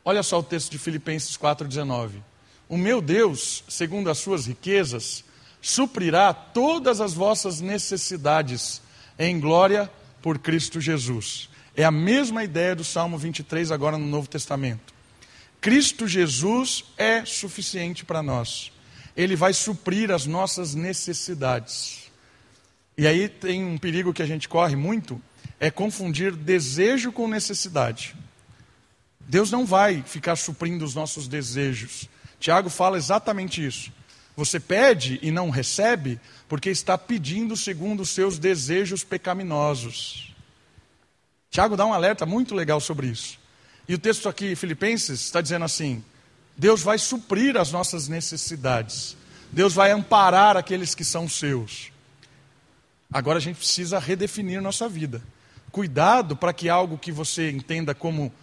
[0.05, 2.21] Olha só o texto de Filipenses 4,19.
[2.69, 5.23] O meu Deus, segundo as suas riquezas,
[5.59, 8.79] suprirá todas as vossas necessidades
[9.17, 9.89] em glória
[10.21, 11.49] por Cristo Jesus.
[11.75, 14.93] É a mesma ideia do Salmo 23, agora no Novo Testamento.
[15.59, 18.71] Cristo Jesus é suficiente para nós.
[19.17, 22.02] Ele vai suprir as nossas necessidades.
[22.97, 25.21] E aí tem um perigo que a gente corre muito,
[25.59, 28.15] é confundir desejo com necessidade.
[29.19, 32.09] Deus não vai ficar suprindo os nossos desejos.
[32.39, 33.91] Tiago fala exatamente isso.
[34.35, 36.19] Você pede e não recebe
[36.49, 40.33] porque está pedindo segundo os seus desejos pecaminosos.
[41.49, 43.39] Tiago dá um alerta muito legal sobre isso.
[43.87, 46.03] E o texto aqui, Filipenses, está dizendo assim:
[46.57, 49.15] Deus vai suprir as nossas necessidades.
[49.51, 51.92] Deus vai amparar aqueles que são seus.
[53.13, 55.21] Agora a gente precisa redefinir nossa vida.
[55.71, 58.33] Cuidado para que algo que você entenda como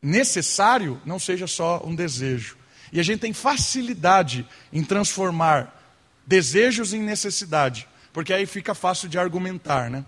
[0.00, 2.56] necessário não seja só um desejo.
[2.90, 5.78] E a gente tem facilidade em transformar
[6.26, 10.06] desejos em necessidade, porque aí fica fácil de argumentar, né?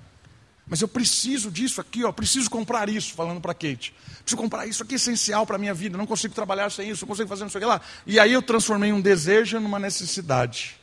[0.66, 3.94] Mas eu preciso disso aqui, ó, preciso comprar isso, falando para Kate.
[4.22, 7.04] Preciso comprar isso aqui é essencial para a minha vida, não consigo trabalhar sem isso,
[7.04, 7.80] não consigo fazer isso aqui lá.
[8.06, 10.76] E aí eu transformei um desejo numa necessidade,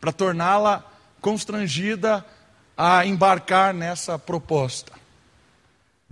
[0.00, 2.24] para torná-la constrangida
[2.76, 4.92] a embarcar nessa proposta.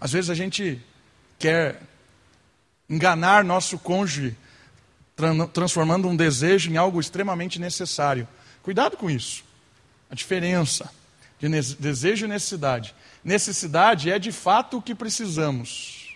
[0.00, 0.82] Às vezes a gente
[1.38, 1.80] quer
[2.88, 4.36] enganar nosso cônjuge,
[5.52, 8.28] transformando um desejo em algo extremamente necessário.
[8.62, 9.44] Cuidado com isso.
[10.10, 10.90] A diferença
[11.38, 12.94] de desejo e necessidade.
[13.24, 16.14] Necessidade é de fato o que precisamos.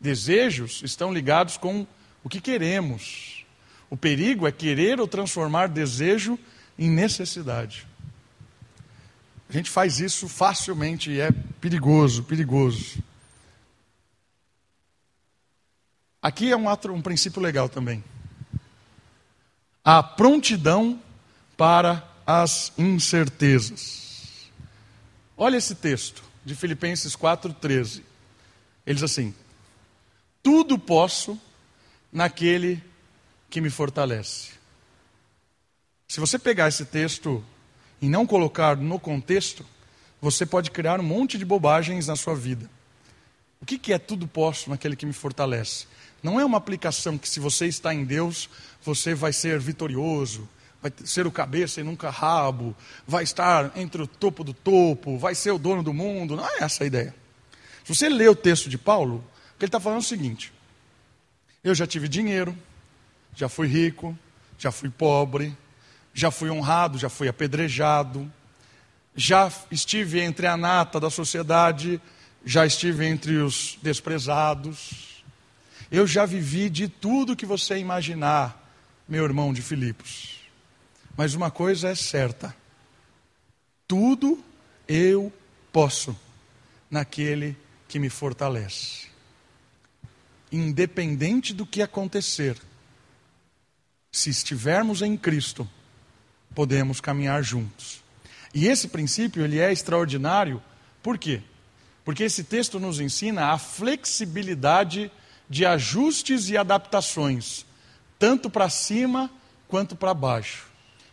[0.00, 1.86] Desejos estão ligados com
[2.24, 3.44] o que queremos.
[3.88, 6.38] O perigo é querer ou transformar desejo
[6.78, 7.86] em necessidade.
[9.52, 11.30] A gente faz isso facilmente e é
[11.60, 13.02] perigoso, perigoso.
[16.22, 18.02] Aqui é um, um princípio legal também.
[19.84, 20.98] A prontidão
[21.54, 24.50] para as incertezas.
[25.36, 28.02] Olha esse texto de Filipenses 4,13.
[28.86, 29.34] Ele diz assim:
[30.42, 31.38] Tudo posso
[32.10, 32.82] naquele
[33.50, 34.52] que me fortalece.
[36.08, 37.44] Se você pegar esse texto
[38.02, 39.64] e não colocar no contexto,
[40.20, 42.68] você pode criar um monte de bobagens na sua vida.
[43.60, 45.86] O que é tudo posso naquele que me fortalece?
[46.20, 48.50] Não é uma aplicação que, se você está em Deus,
[48.82, 50.48] você vai ser vitorioso,
[50.82, 52.76] vai ser o cabeça e nunca rabo,
[53.06, 56.34] vai estar entre o topo do topo, vai ser o dono do mundo.
[56.34, 57.14] Não é essa a ideia.
[57.84, 59.24] Se você ler o texto de Paulo,
[59.58, 60.52] que ele está falando é o seguinte:
[61.62, 62.56] eu já tive dinheiro,
[63.34, 64.16] já fui rico,
[64.58, 65.56] já fui pobre,
[66.14, 68.30] já fui honrado, já fui apedrejado,
[69.14, 72.00] já estive entre a nata da sociedade,
[72.44, 75.24] já estive entre os desprezados.
[75.90, 78.58] Eu já vivi de tudo que você imaginar,
[79.08, 80.40] meu irmão de Filipos.
[81.16, 82.54] Mas uma coisa é certa:
[83.86, 84.42] tudo
[84.88, 85.32] eu
[85.72, 86.16] posso
[86.90, 87.56] naquele
[87.88, 89.08] que me fortalece.
[90.50, 92.58] Independente do que acontecer,
[94.10, 95.68] se estivermos em Cristo,
[96.52, 98.02] podemos caminhar juntos.
[98.54, 100.62] E esse princípio ele é extraordinário,
[101.02, 101.40] por quê?
[102.04, 105.10] Porque esse texto nos ensina a flexibilidade
[105.48, 107.64] de ajustes e adaptações,
[108.18, 109.30] tanto para cima
[109.68, 110.66] quanto para baixo.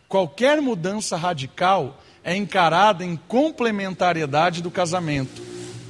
[0.08, 5.42] Qualquer mudança radical é encarada em complementariedade do casamento.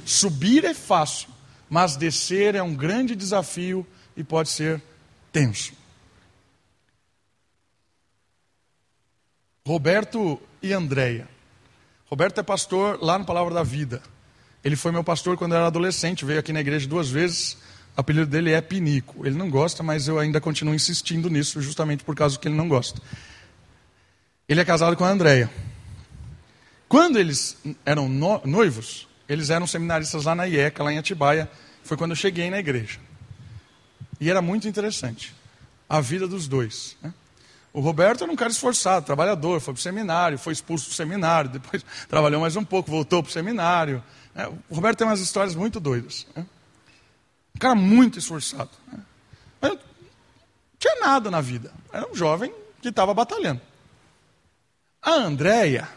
[0.05, 1.29] Subir é fácil,
[1.69, 3.85] mas descer é um grande desafio
[4.15, 4.81] e pode ser
[5.31, 5.73] tenso.
[9.71, 11.29] Roberto e Andréia.
[12.07, 14.01] Roberto é pastor lá no Palavra da Vida.
[14.65, 17.53] Ele foi meu pastor quando eu era adolescente, veio aqui na igreja duas vezes.
[17.95, 19.25] O apelido dele é Pinico.
[19.25, 22.67] Ele não gosta, mas eu ainda continuo insistindo nisso, justamente por causa que ele não
[22.67, 23.01] gosta.
[24.45, 25.49] Ele é casado com a Andréia.
[26.89, 27.55] Quando eles
[27.85, 31.49] eram noivos, eles eram seminaristas lá na IECA, lá em Atibaia.
[31.81, 32.99] Foi quando eu cheguei na igreja.
[34.19, 35.33] E era muito interessante
[35.87, 36.97] a vida dos dois.
[37.01, 37.13] Né?
[37.73, 41.49] O Roberto era um cara esforçado, trabalhador, foi para o seminário, foi expulso do seminário,
[41.51, 44.03] depois trabalhou mais um pouco, voltou para o seminário.
[44.35, 46.27] É, o Roberto tem umas histórias muito doidas.
[46.35, 46.45] Né?
[47.55, 48.71] Um cara muito esforçado.
[48.91, 48.99] Né?
[49.61, 49.79] Mas não
[50.77, 51.71] tinha nada na vida.
[51.93, 53.61] Era um jovem que estava batalhando.
[55.01, 55.87] A Andréia,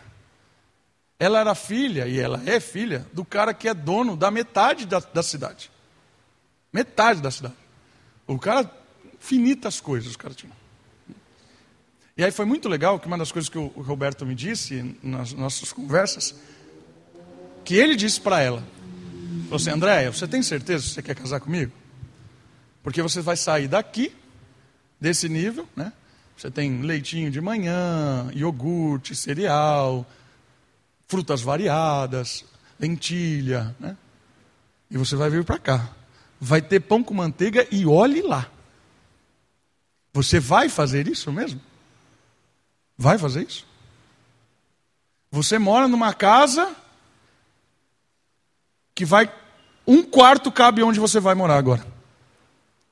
[1.18, 5.00] ela era filha, e ela é filha, do cara que é dono da metade da,
[5.00, 5.70] da cidade.
[6.72, 7.54] Metade da cidade.
[8.26, 8.70] O cara,
[9.14, 10.52] infinitas coisas o cara tinha.
[12.16, 15.32] E aí foi muito legal que uma das coisas que o Roberto me disse nas
[15.32, 16.34] nossas conversas,
[17.64, 18.62] que ele disse para ela,
[19.44, 21.72] falou assim, Andréia, você tem certeza que você quer casar comigo?
[22.84, 24.14] Porque você vai sair daqui,
[25.00, 25.92] desse nível, né?
[26.36, 30.06] Você tem leitinho de manhã, iogurte, cereal,
[31.08, 32.44] frutas variadas,
[32.78, 33.96] lentilha, né?
[34.88, 35.90] E você vai vir para cá.
[36.40, 38.48] Vai ter pão com manteiga e olhe lá.
[40.12, 41.60] Você vai fazer isso mesmo?
[42.96, 43.66] Vai fazer isso?
[45.30, 46.74] Você mora numa casa
[48.94, 49.32] que vai.
[49.86, 51.84] Um quarto cabe onde você vai morar agora.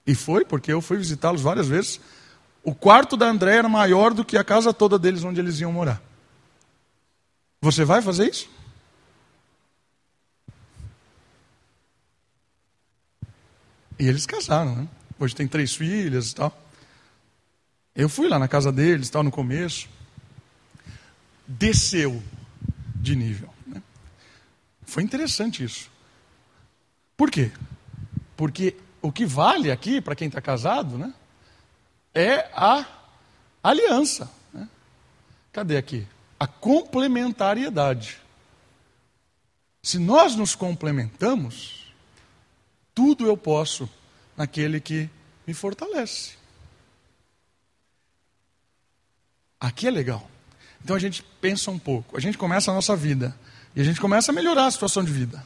[0.06, 2.00] E foi, porque eu fui visitá-los várias vezes.
[2.64, 5.72] O quarto da André era maior do que a casa toda deles onde eles iam
[5.72, 6.02] morar.
[7.60, 8.50] Você vai fazer isso?
[13.98, 14.88] E eles casaram, né?
[15.18, 16.56] Hoje tem três filhas e tal.
[17.94, 19.88] Eu fui lá na casa deles, tal, no começo.
[21.46, 22.22] Desceu
[22.96, 23.52] de nível.
[23.66, 23.82] Né?
[24.82, 25.90] Foi interessante isso.
[27.16, 27.52] Por quê?
[28.36, 31.12] Porque o que vale aqui, para quem está casado, né,
[32.14, 32.86] é a
[33.62, 34.30] aliança.
[34.52, 34.68] Né?
[35.52, 36.06] Cadê aqui?
[36.40, 38.18] A complementariedade.
[39.82, 41.92] Se nós nos complementamos,
[42.94, 43.88] tudo eu posso
[44.36, 45.10] naquele que
[45.46, 46.41] me fortalece.
[49.62, 50.28] Aqui é legal.
[50.82, 53.32] Então a gente pensa um pouco, a gente começa a nossa vida
[53.76, 55.40] e a gente começa a melhorar a situação de vida.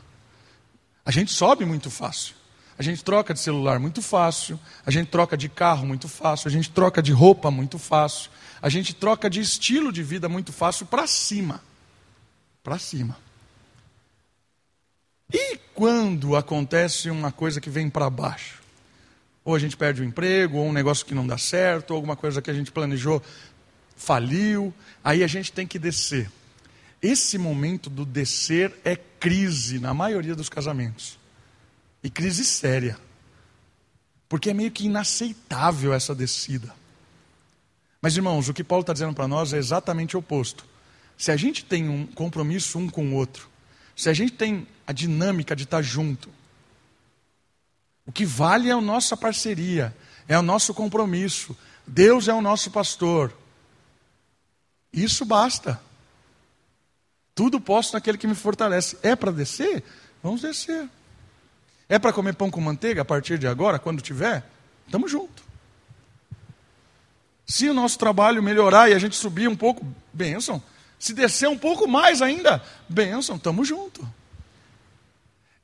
[1.05, 2.35] A gente sobe muito fácil.
[2.79, 6.51] A gente troca de celular muito fácil, a gente troca de carro muito fácil, a
[6.51, 10.87] gente troca de roupa muito fácil, a gente troca de estilo de vida muito fácil
[10.87, 11.63] para cima.
[12.65, 13.19] Para cima.
[15.33, 18.63] E quando acontece uma coisa que vem para baixo?
[19.45, 22.17] Ou a gente perde o emprego, ou um negócio que não dá certo, ou alguma
[22.17, 23.23] coisa que a gente planejou
[23.97, 24.73] faliu,
[25.03, 26.31] aí a gente tem que descer.
[27.03, 31.19] Esse momento do descer é crise na maioria dos casamentos.
[32.03, 32.99] E crise séria.
[34.29, 36.75] Porque é meio que inaceitável essa descida.
[38.01, 40.65] Mas, irmãos, o que Paulo está dizendo para nós é exatamente o oposto.
[41.17, 43.49] Se a gente tem um compromisso um com o outro,
[43.95, 46.29] se a gente tem a dinâmica de estar junto,
[48.05, 49.97] o que vale é a nossa parceria,
[50.29, 51.57] é o nosso compromisso.
[51.87, 53.33] Deus é o nosso pastor.
[54.97, 55.79] Isso basta.
[57.35, 58.97] Tudo posso naquele que me fortalece.
[59.03, 59.85] É para descer?
[60.23, 60.89] Vamos descer.
[61.87, 64.43] É para comer pão com manteiga a partir de agora, quando tiver?
[64.87, 65.45] Estamos juntos.
[67.47, 70.63] Se o nosso trabalho melhorar e a gente subir um pouco, bênção.
[70.99, 74.05] Se descer um pouco mais ainda, bênção, estamos juntos.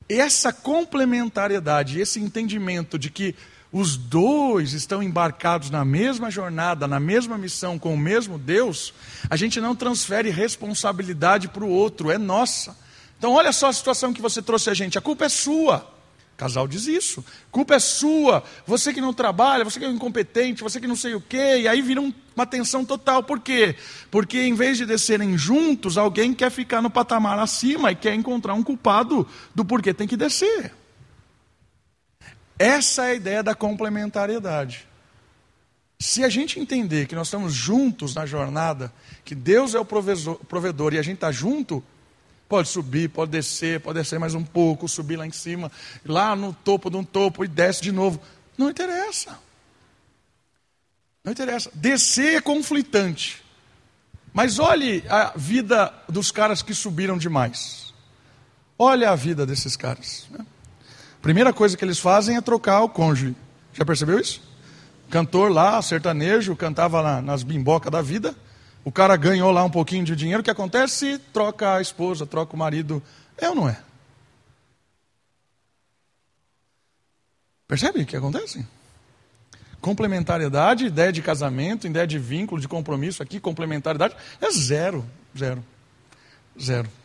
[0.08, 3.34] Essa complementariedade, esse entendimento de que
[3.72, 8.92] os dois estão embarcados na mesma jornada, na mesma missão, com o mesmo Deus,
[9.30, 12.76] a gente não transfere responsabilidade para o outro, é nossa.
[13.18, 15.90] Então, olha só a situação que você trouxe a gente: a culpa é sua.
[16.34, 17.24] O casal diz isso.
[17.50, 18.42] Culpa é sua.
[18.66, 21.60] Você que não trabalha, você que é incompetente, você que não sei o quê.
[21.60, 23.22] E aí vira uma tensão total.
[23.22, 23.76] Por quê?
[24.10, 28.54] Porque em vez de descerem juntos, alguém quer ficar no patamar acima e quer encontrar
[28.54, 30.72] um culpado do porquê tem que descer.
[32.62, 34.86] Essa é a ideia da complementariedade.
[35.98, 38.92] Se a gente entender que nós estamos juntos na jornada,
[39.24, 41.82] que Deus é o provedor e a gente está junto,
[42.48, 45.72] pode subir, pode descer, pode descer mais um pouco, subir lá em cima,
[46.06, 48.22] lá no topo de um topo e desce de novo.
[48.56, 49.36] Não interessa.
[51.24, 51.68] Não interessa.
[51.74, 53.42] Descer é conflitante.
[54.32, 57.92] Mas olhe a vida dos caras que subiram demais.
[58.78, 60.28] Olha a vida desses caras.
[60.30, 60.46] Né?
[61.22, 63.36] Primeira coisa que eles fazem é trocar o cônjuge.
[63.72, 64.42] Já percebeu isso?
[65.08, 68.34] Cantor lá, sertanejo, cantava lá nas bimbocas da vida.
[68.84, 70.40] O cara ganhou lá um pouquinho de dinheiro.
[70.40, 71.18] O que acontece?
[71.32, 73.00] Troca a esposa, troca o marido.
[73.38, 73.78] É ou não é?
[77.68, 78.66] Percebe o que acontece?
[79.80, 85.04] Complementariedade, ideia de casamento, ideia de vínculo, de compromisso aqui, complementariedade, é zero.
[85.38, 85.64] Zero.
[86.60, 87.01] Zero.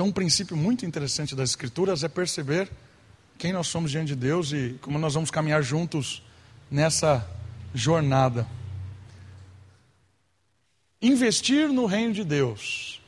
[0.00, 2.70] Então, um princípio muito interessante das Escrituras é perceber
[3.36, 6.22] quem nós somos diante de Deus e como nós vamos caminhar juntos
[6.70, 7.28] nessa
[7.74, 8.46] jornada.
[11.02, 13.02] Investir no reino de Deus.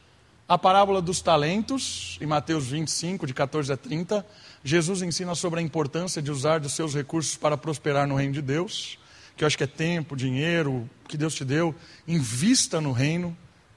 [0.47, 4.27] A parábola dos talentos, em Mateus 25, de 14 a 30,
[4.63, 8.43] Jesus ensina sobre a importância de usar dos seus recursos para prosperar no reino de
[8.43, 8.99] Deus,
[9.35, 11.75] que eu acho que é tempo, dinheiro, que Deus te deu,
[12.07, 13.35] invista no reino.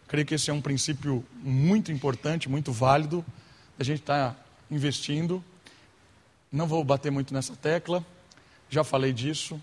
[0.08, 3.26] Creio que esse é um princípio muito importante, muito válido.
[3.80, 4.36] A gente está
[4.70, 5.44] investindo.
[6.52, 8.06] Não vou bater muito nessa tecla,
[8.70, 9.60] já falei disso.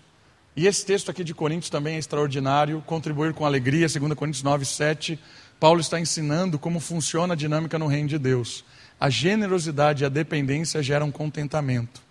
[0.55, 2.83] E esse texto aqui de Coríntios também é extraordinário.
[2.85, 5.19] Contribuir com alegria, 2 Coríntios 9, 7.
[5.59, 8.63] Paulo está ensinando como funciona a dinâmica no reino de Deus.
[8.99, 12.01] A generosidade e a dependência geram contentamento.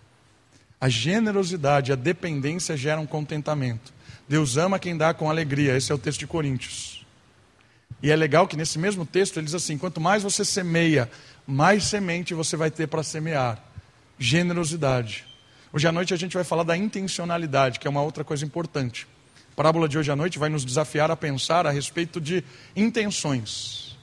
[0.81, 3.93] A generosidade e a dependência geram contentamento.
[4.27, 5.77] Deus ama quem dá com alegria.
[5.77, 6.92] Esse é o texto de Coríntios.
[8.03, 11.09] E é legal que nesse mesmo texto ele diz assim: quanto mais você semeia,
[11.47, 13.57] mais semente você vai ter para semear.
[14.19, 15.25] Generosidade.
[15.71, 19.07] Hoje à noite a gente vai falar da intencionalidade, que é uma outra coisa importante.
[19.53, 22.43] A parábola de hoje à noite vai nos desafiar a pensar a respeito de
[22.75, 23.97] intenções.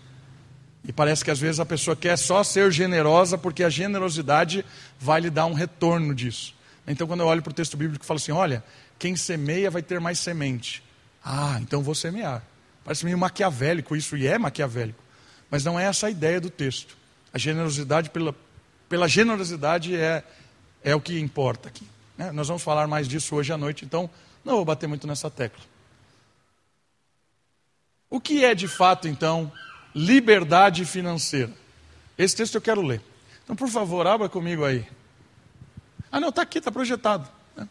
[0.83, 4.65] E parece que às vezes a pessoa quer só ser generosa porque a generosidade
[4.99, 6.55] vai lhe dar um retorno disso.
[6.89, 8.65] Então, quando eu olho para o texto bíblico, eu falo assim: olha,
[8.99, 10.83] quem semeia vai ter mais semente.
[11.23, 12.43] Ah, então vou semear.
[12.91, 15.01] Parece meio maquiavélico isso, e é maquiavélico.
[15.49, 16.97] Mas não é essa a ideia do texto.
[17.33, 18.35] A generosidade, pela,
[18.89, 20.25] pela generosidade, é,
[20.83, 21.87] é o que importa aqui.
[22.19, 22.33] Né?
[22.33, 24.11] Nós vamos falar mais disso hoje à noite, então
[24.45, 25.63] não vou bater muito nessa tecla.
[28.11, 29.53] O que é de fato, então,
[29.95, 31.53] liberdade financeira?
[32.19, 33.01] Esse texto eu quero ler.
[33.45, 34.85] Então, por favor, abra comigo aí.
[36.11, 37.29] Ah, não, está aqui, está projetado.
[37.57, 37.69] Né?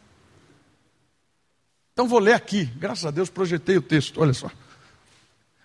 [1.92, 2.64] Então, vou ler aqui.
[2.64, 4.50] Graças a Deus, projetei o texto, olha só.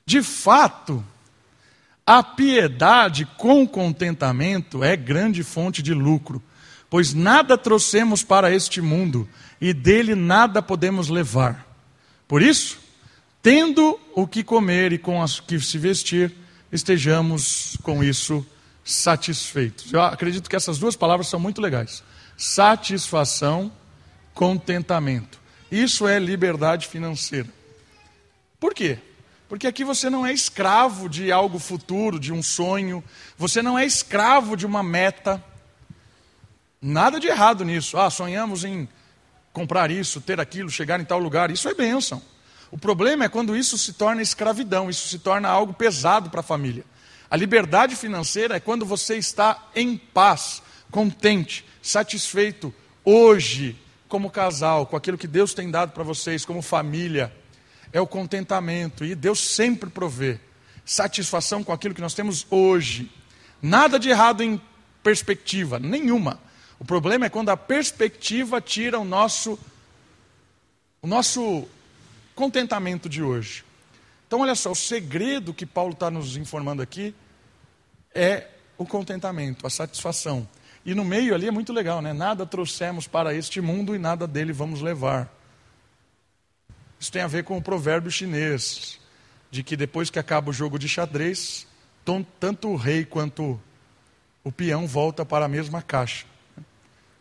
[0.06, 1.04] De fato,
[2.06, 6.42] a piedade com contentamento é grande fonte de lucro,
[6.90, 9.28] pois nada trouxemos para este mundo
[9.60, 11.66] e dele nada podemos levar.
[12.28, 12.78] Por isso,
[13.42, 16.32] tendo o que comer e com o que se vestir,
[16.72, 18.46] estejamos com isso
[18.84, 19.92] satisfeitos.
[19.92, 22.04] Eu acredito que essas duas palavras são muito legais.
[22.38, 23.72] Satisfação,
[24.36, 25.40] contentamento.
[25.72, 27.50] Isso é liberdade financeira.
[28.60, 29.00] Por quê?
[29.56, 33.02] Porque aqui você não é escravo de algo futuro, de um sonho,
[33.38, 35.42] você não é escravo de uma meta.
[36.82, 37.98] Nada de errado nisso.
[37.98, 38.86] Ah, sonhamos em
[39.54, 41.52] comprar isso, ter aquilo, chegar em tal lugar.
[41.52, 42.22] Isso é bênção.
[42.70, 46.44] O problema é quando isso se torna escravidão, isso se torna algo pesado para a
[46.44, 46.84] família.
[47.32, 52.74] A liberdade financeira é quando você está em paz, contente, satisfeito
[53.06, 53.80] hoje,
[54.10, 57.34] como casal, com aquilo que Deus tem dado para vocês, como família.
[57.96, 60.38] É o contentamento, e Deus sempre provê
[60.84, 63.10] satisfação com aquilo que nós temos hoje.
[63.62, 64.60] Nada de errado em
[65.02, 66.38] perspectiva, nenhuma.
[66.78, 69.58] O problema é quando a perspectiva tira o nosso,
[71.02, 71.66] o nosso
[72.36, 73.64] contentamento de hoje.
[74.28, 77.16] Então, olha só, o segredo que Paulo está nos informando aqui
[78.14, 80.46] é o contentamento, a satisfação.
[80.86, 82.12] E no meio ali é muito legal, né?
[82.12, 85.34] Nada trouxemos para este mundo e nada dele vamos levar.
[87.06, 89.00] Isso tem a ver com o provérbio chinês,
[89.52, 91.68] de que depois que acaba o jogo de xadrez,
[92.40, 93.62] tanto o rei quanto
[94.44, 96.26] o peão volta para a mesma caixa.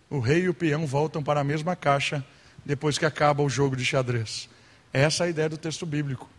[0.09, 2.25] O rei e o peão voltam para a mesma caixa
[2.65, 4.49] depois que acaba o jogo de xadrez.
[4.91, 6.31] Essa é a ideia do texto bíblico.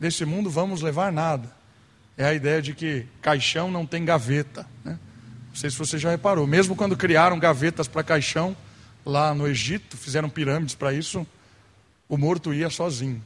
[0.00, 1.54] Desse mundo vamos levar nada.
[2.16, 4.66] É a ideia de que caixão não tem gaveta.
[4.82, 4.98] Né?
[5.50, 6.46] Não sei se você já reparou.
[6.46, 8.56] Mesmo quando criaram gavetas para caixão,
[9.04, 11.26] lá no Egito, fizeram pirâmides para isso,
[12.08, 13.22] o morto ia sozinho,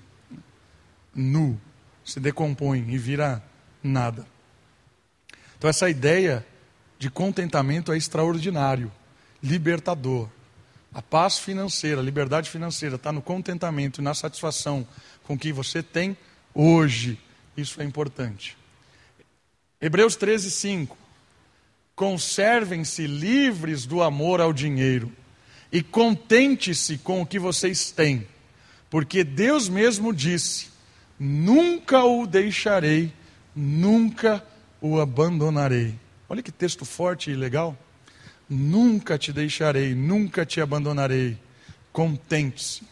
[1.15, 1.61] nu,
[2.05, 3.43] se decompõe e vira
[3.83, 4.27] nada.
[5.57, 6.47] Então, essa ideia
[6.99, 8.91] de contentamento é extraordinário,
[9.43, 10.29] libertador.
[10.93, 14.87] A paz financeira, a liberdade financeira está no contentamento e na satisfação
[15.23, 16.17] com o que você tem
[16.55, 17.19] hoje.
[17.57, 18.57] Isso é importante.
[19.81, 20.97] Hebreus 13, 5.
[21.95, 25.13] Conservem-se livres do amor ao dinheiro
[25.71, 28.27] e contente-se com o que vocês têm,
[28.91, 30.69] porque Deus mesmo disse:
[31.19, 33.13] Nunca o deixarei,
[33.55, 34.45] nunca
[34.81, 35.95] o abandonarei.
[36.29, 37.79] Olha que texto forte e legal.
[38.49, 41.39] Nunca te deixarei, nunca te abandonarei.
[41.93, 42.83] Contente-se.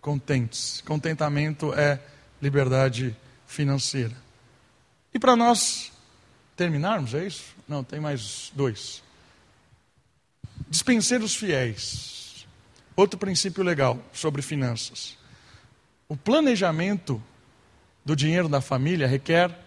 [0.00, 0.82] Contente-se.
[0.82, 2.00] Contentamento é
[2.40, 3.14] liberdade
[3.46, 4.16] financeira.
[5.12, 5.92] E para nós
[6.56, 7.54] terminarmos, é isso?
[7.68, 9.02] Não, tem mais dois.
[10.68, 12.19] Dispenseiros fiéis.
[13.00, 15.16] Outro princípio legal sobre finanças.
[16.06, 17.18] O planejamento
[18.04, 19.58] do dinheiro da família requer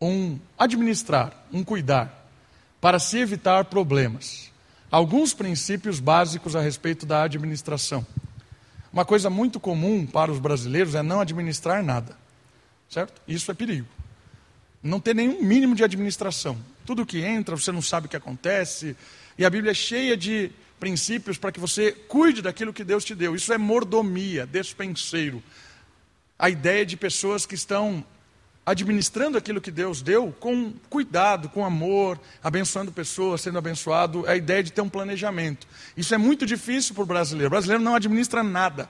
[0.00, 2.28] um administrar, um cuidar
[2.80, 4.50] para se evitar problemas.
[4.90, 8.04] Alguns princípios básicos a respeito da administração.
[8.92, 12.16] Uma coisa muito comum para os brasileiros é não administrar nada,
[12.88, 13.22] certo?
[13.28, 13.86] Isso é perigo.
[14.84, 16.58] Não ter nenhum mínimo de administração.
[16.84, 18.94] Tudo que entra, você não sabe o que acontece.
[19.38, 23.14] E a Bíblia é cheia de princípios para que você cuide daquilo que Deus te
[23.14, 23.34] deu.
[23.34, 25.42] Isso é mordomia, despenseiro.
[26.38, 28.04] A ideia de pessoas que estão
[28.66, 34.36] administrando aquilo que Deus deu com cuidado, com amor, abençoando pessoas, sendo abençoado, é a
[34.36, 35.66] ideia de ter um planejamento.
[35.96, 37.48] Isso é muito difícil para o brasileiro.
[37.48, 38.88] O brasileiro não administra nada.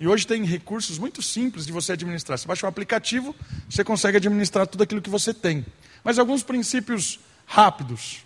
[0.00, 2.38] E hoje tem recursos muito simples de você administrar.
[2.38, 3.34] Você baixa um aplicativo,
[3.68, 5.66] você consegue administrar tudo aquilo que você tem.
[6.04, 8.22] Mas alguns princípios rápidos.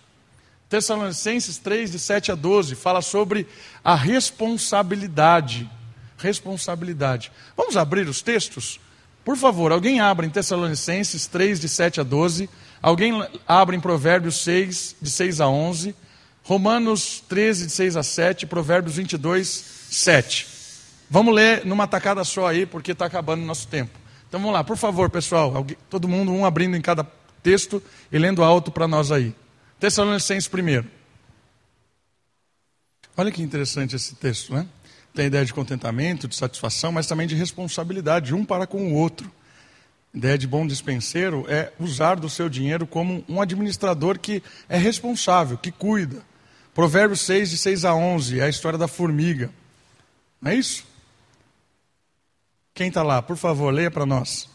[0.69, 3.47] Tessalonicenses 3, de 7 a 12, fala sobre
[3.83, 5.69] a responsabilidade.
[6.17, 7.31] Responsabilidade.
[7.57, 8.79] Vamos abrir os textos?
[9.25, 12.49] Por favor, alguém abra em Tessalonicenses 3, de 7 a 12.
[12.81, 13.13] Alguém
[13.47, 15.95] abra em Provérbios 6, de 6 a 11.
[16.43, 18.45] Romanos 13, de 6 a 7.
[18.45, 19.47] Provérbios 22,
[19.89, 20.52] 7.
[21.09, 23.97] Vamos ler numa tacada só aí, porque está acabando o nosso tempo.
[24.27, 25.55] Então vamos lá, por favor, pessoal.
[25.55, 27.03] Alguém, todo mundo, um abrindo em cada
[27.43, 29.35] texto e lendo alto para nós aí.
[29.79, 30.87] Tessalonicenses primeiro.
[33.15, 34.65] Olha que interessante esse texto, né?
[35.13, 38.95] Tem a ideia de contentamento, de satisfação, mas também de responsabilidade, um para com o
[38.95, 39.31] outro.
[40.13, 44.77] A ideia de bom dispenseiro é usar do seu dinheiro como um administrador que é
[44.77, 46.23] responsável, que cuida.
[46.73, 49.51] Provérbios 6, de 6 a 11, é a história da formiga.
[50.41, 50.85] Não é isso?
[52.73, 53.21] Quem está lá?
[53.21, 54.49] Por favor, leia para nós.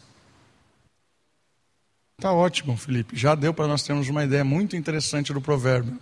[2.18, 3.16] Está ótimo, Felipe.
[3.16, 5.98] Já deu para nós termos uma ideia muito interessante do provérbio.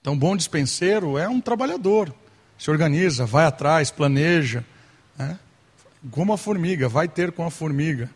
[0.00, 2.14] Então, bom dispenseiro é um trabalhador
[2.60, 4.62] se organiza, vai atrás, planeja.
[5.16, 5.38] Né?
[6.10, 8.10] Como a formiga, vai ter com a formiga,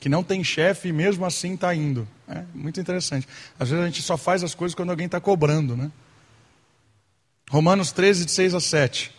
[0.00, 2.06] que não tem chefe e mesmo assim está indo.
[2.26, 3.28] É muito interessante.
[3.56, 5.76] Às vezes a gente só faz as coisas quando alguém está cobrando.
[5.76, 5.92] Né?
[7.48, 9.13] Romanos 13, de 6 a 7.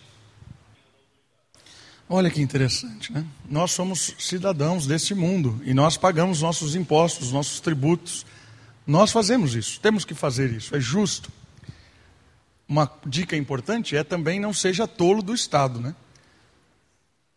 [2.08, 3.26] Olha que interessante, né?
[3.50, 8.26] Nós somos cidadãos deste mundo e nós pagamos nossos impostos, nossos tributos.
[8.86, 11.32] Nós fazemos isso, temos que fazer isso, é justo.
[12.68, 15.96] Uma dica importante é também não seja tolo do Estado, né?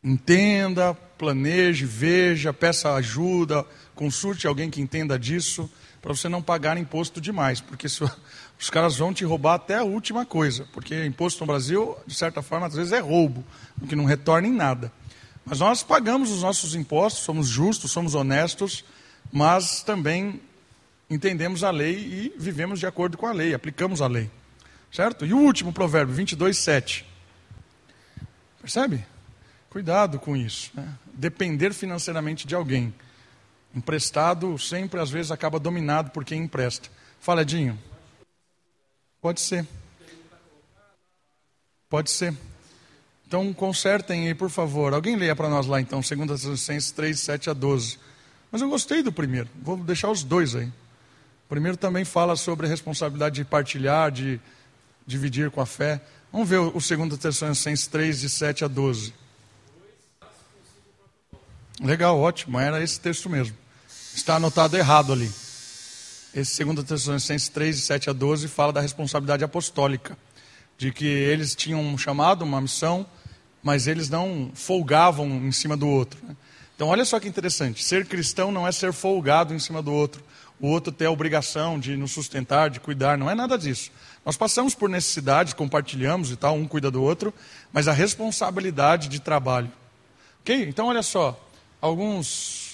[0.04, 3.66] Entenda, planeje, veja, peça ajuda,
[3.98, 5.68] consulte alguém que entenda disso,
[6.00, 8.04] para você não pagar imposto demais, porque se,
[8.56, 12.40] os caras vão te roubar até a última coisa, porque imposto no Brasil, de certa
[12.40, 13.44] forma, às vezes é roubo,
[13.88, 14.92] que não retorna em nada.
[15.44, 18.84] Mas nós pagamos os nossos impostos, somos justos, somos honestos,
[19.32, 20.40] mas também
[21.10, 24.30] entendemos a lei e vivemos de acordo com a lei, aplicamos a lei.
[24.92, 25.26] Certo?
[25.26, 27.04] E o último provérbio, 22, 7.
[28.60, 29.04] Percebe?
[29.68, 30.70] Cuidado com isso.
[30.72, 30.88] Né?
[31.12, 32.94] Depender financeiramente de alguém.
[33.78, 36.88] Emprestado sempre, às vezes, acaba dominado por quem empresta.
[37.20, 37.78] Fala, Edinho.
[39.22, 39.64] Pode ser.
[41.88, 42.34] Pode ser.
[43.24, 44.92] Então, consertem aí, por favor.
[44.92, 47.98] Alguém leia para nós lá, então, 2 Tessalonicenses 3, 7 a 12.
[48.50, 49.48] Mas eu gostei do primeiro.
[49.62, 50.66] Vou deixar os dois aí.
[50.66, 54.40] O primeiro também fala sobre a responsabilidade de partilhar, de
[55.06, 56.00] dividir com a fé.
[56.32, 59.14] Vamos ver o 2 Tessalonicenses 3, de 7 a 12.
[61.80, 62.58] Legal, ótimo.
[62.58, 63.56] Era esse texto mesmo.
[64.18, 65.30] Está anotado errado ali.
[66.34, 70.18] Esse 2 Tessalonicenses 3, de 7 a 12, fala da responsabilidade apostólica.
[70.76, 73.06] De que eles tinham um chamado, uma missão,
[73.62, 76.18] mas eles não folgavam em cima do outro.
[76.26, 76.36] Né?
[76.74, 80.20] Então, olha só que interessante: ser cristão não é ser folgado em cima do outro,
[80.60, 83.92] o outro ter a obrigação de nos sustentar, de cuidar, não é nada disso.
[84.26, 87.32] Nós passamos por necessidades, compartilhamos e tal, um cuida do outro,
[87.72, 89.70] mas a responsabilidade de trabalho.
[90.40, 90.68] Ok?
[90.68, 91.40] Então, olha só:
[91.80, 92.67] alguns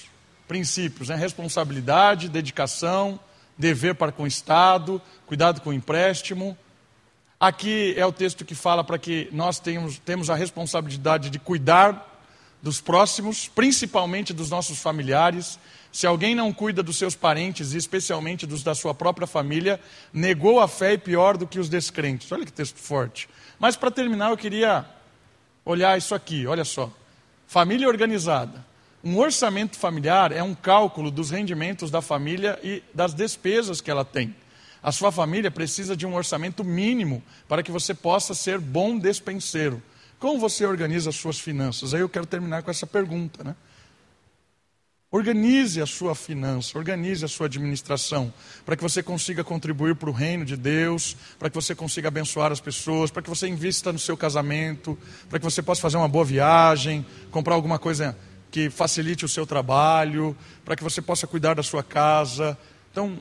[0.46, 1.16] princípios: né?
[1.16, 3.18] responsabilidade, dedicação,
[3.56, 6.56] dever para com o Estado, cuidado com o empréstimo.
[7.38, 12.10] Aqui é o texto que fala para que nós tenhamos, temos a responsabilidade de cuidar
[12.62, 15.58] dos próximos, principalmente dos nossos familiares.
[15.92, 19.78] Se alguém não cuida dos seus parentes, especialmente dos da sua própria família,
[20.12, 22.32] negou a fé e pior do que os descrentes.
[22.32, 23.28] Olha que texto forte.
[23.58, 24.86] Mas para terminar, eu queria
[25.64, 26.90] olhar isso aqui, olha só.
[27.46, 28.64] Família organizada.
[29.04, 34.02] Um orçamento familiar é um cálculo dos rendimentos da família e das despesas que ela
[34.02, 34.34] tem.
[34.82, 39.82] A sua família precisa de um orçamento mínimo para que você possa ser bom despenseiro.
[40.18, 41.92] Como você organiza as suas finanças?
[41.92, 43.54] Aí eu quero terminar com essa pergunta, né?
[45.10, 48.32] Organize a sua finança, organize a sua administração,
[48.64, 52.50] para que você consiga contribuir para o reino de Deus, para que você consiga abençoar
[52.50, 54.98] as pessoas, para que você invista no seu casamento,
[55.28, 58.16] para que você possa fazer uma boa viagem, comprar alguma coisa
[58.54, 62.56] que facilite o seu trabalho, para que você possa cuidar da sua casa.
[62.92, 63.18] Então,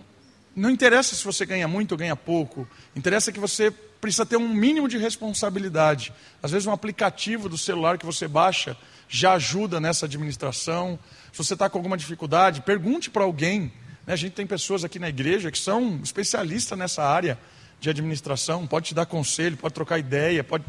[0.55, 4.47] não interessa se você ganha muito ou ganha pouco, interessa que você precisa ter um
[4.47, 6.13] mínimo de responsabilidade.
[6.43, 8.77] Às vezes, um aplicativo do celular que você baixa
[9.09, 10.99] já ajuda nessa administração.
[11.31, 13.73] Se você está com alguma dificuldade, pergunte para alguém.
[14.05, 14.13] Né?
[14.13, 17.39] A gente tem pessoas aqui na igreja que são especialistas nessa área
[17.79, 20.63] de administração, pode te dar conselho, pode trocar ideia, pode,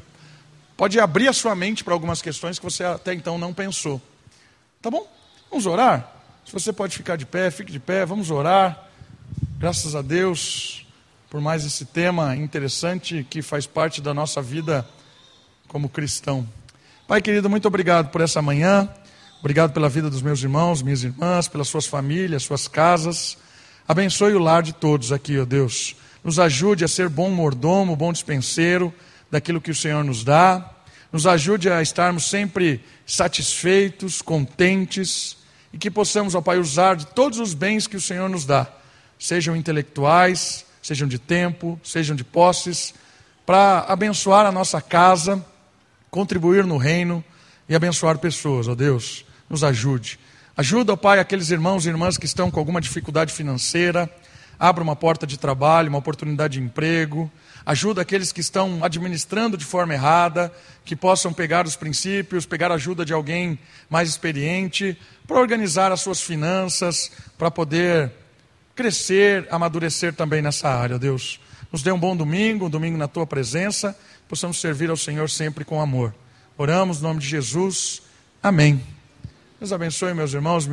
[0.74, 4.00] pode abrir a sua mente para algumas questões que você até então não pensou.
[4.84, 5.10] Tá bom?
[5.50, 6.12] Vamos orar?
[6.44, 8.90] Se você pode ficar de pé, fique de pé, vamos orar.
[9.58, 10.86] Graças a Deus
[11.30, 14.86] por mais esse tema interessante que faz parte da nossa vida
[15.68, 16.46] como cristão.
[17.08, 18.86] Pai querido, muito obrigado por essa manhã.
[19.40, 23.38] Obrigado pela vida dos meus irmãos, minhas irmãs, pelas suas famílias, suas casas.
[23.88, 25.96] Abençoe o lar de todos aqui, ó Deus.
[26.22, 28.92] Nos ajude a ser bom mordomo, bom dispenseiro
[29.30, 30.73] daquilo que o Senhor nos dá
[31.14, 35.36] nos ajude a estarmos sempre satisfeitos, contentes
[35.72, 38.66] e que possamos, ó Pai, usar de todos os bens que o Senhor nos dá,
[39.16, 42.92] sejam intelectuais, sejam de tempo, sejam de posses,
[43.46, 45.40] para abençoar a nossa casa,
[46.10, 47.22] contribuir no reino
[47.68, 50.18] e abençoar pessoas, ó Deus, nos ajude.
[50.56, 54.10] Ajuda, ó Pai, aqueles irmãos e irmãs que estão com alguma dificuldade financeira,
[54.58, 57.30] abra uma porta de trabalho, uma oportunidade de emprego,
[57.66, 60.52] ajuda aqueles que estão administrando de forma errada,
[60.84, 63.58] que possam pegar os princípios, pegar a ajuda de alguém
[63.88, 64.96] mais experiente,
[65.26, 68.12] para organizar as suas finanças, para poder
[68.74, 71.40] crescer, amadurecer também nessa área, Deus.
[71.72, 73.96] Nos dê um bom domingo, um domingo na tua presença,
[74.28, 76.14] possamos servir ao Senhor sempre com amor.
[76.56, 78.02] Oramos no nome de Jesus.
[78.42, 78.80] Amém.
[79.58, 80.66] Deus abençoe, meus irmãos.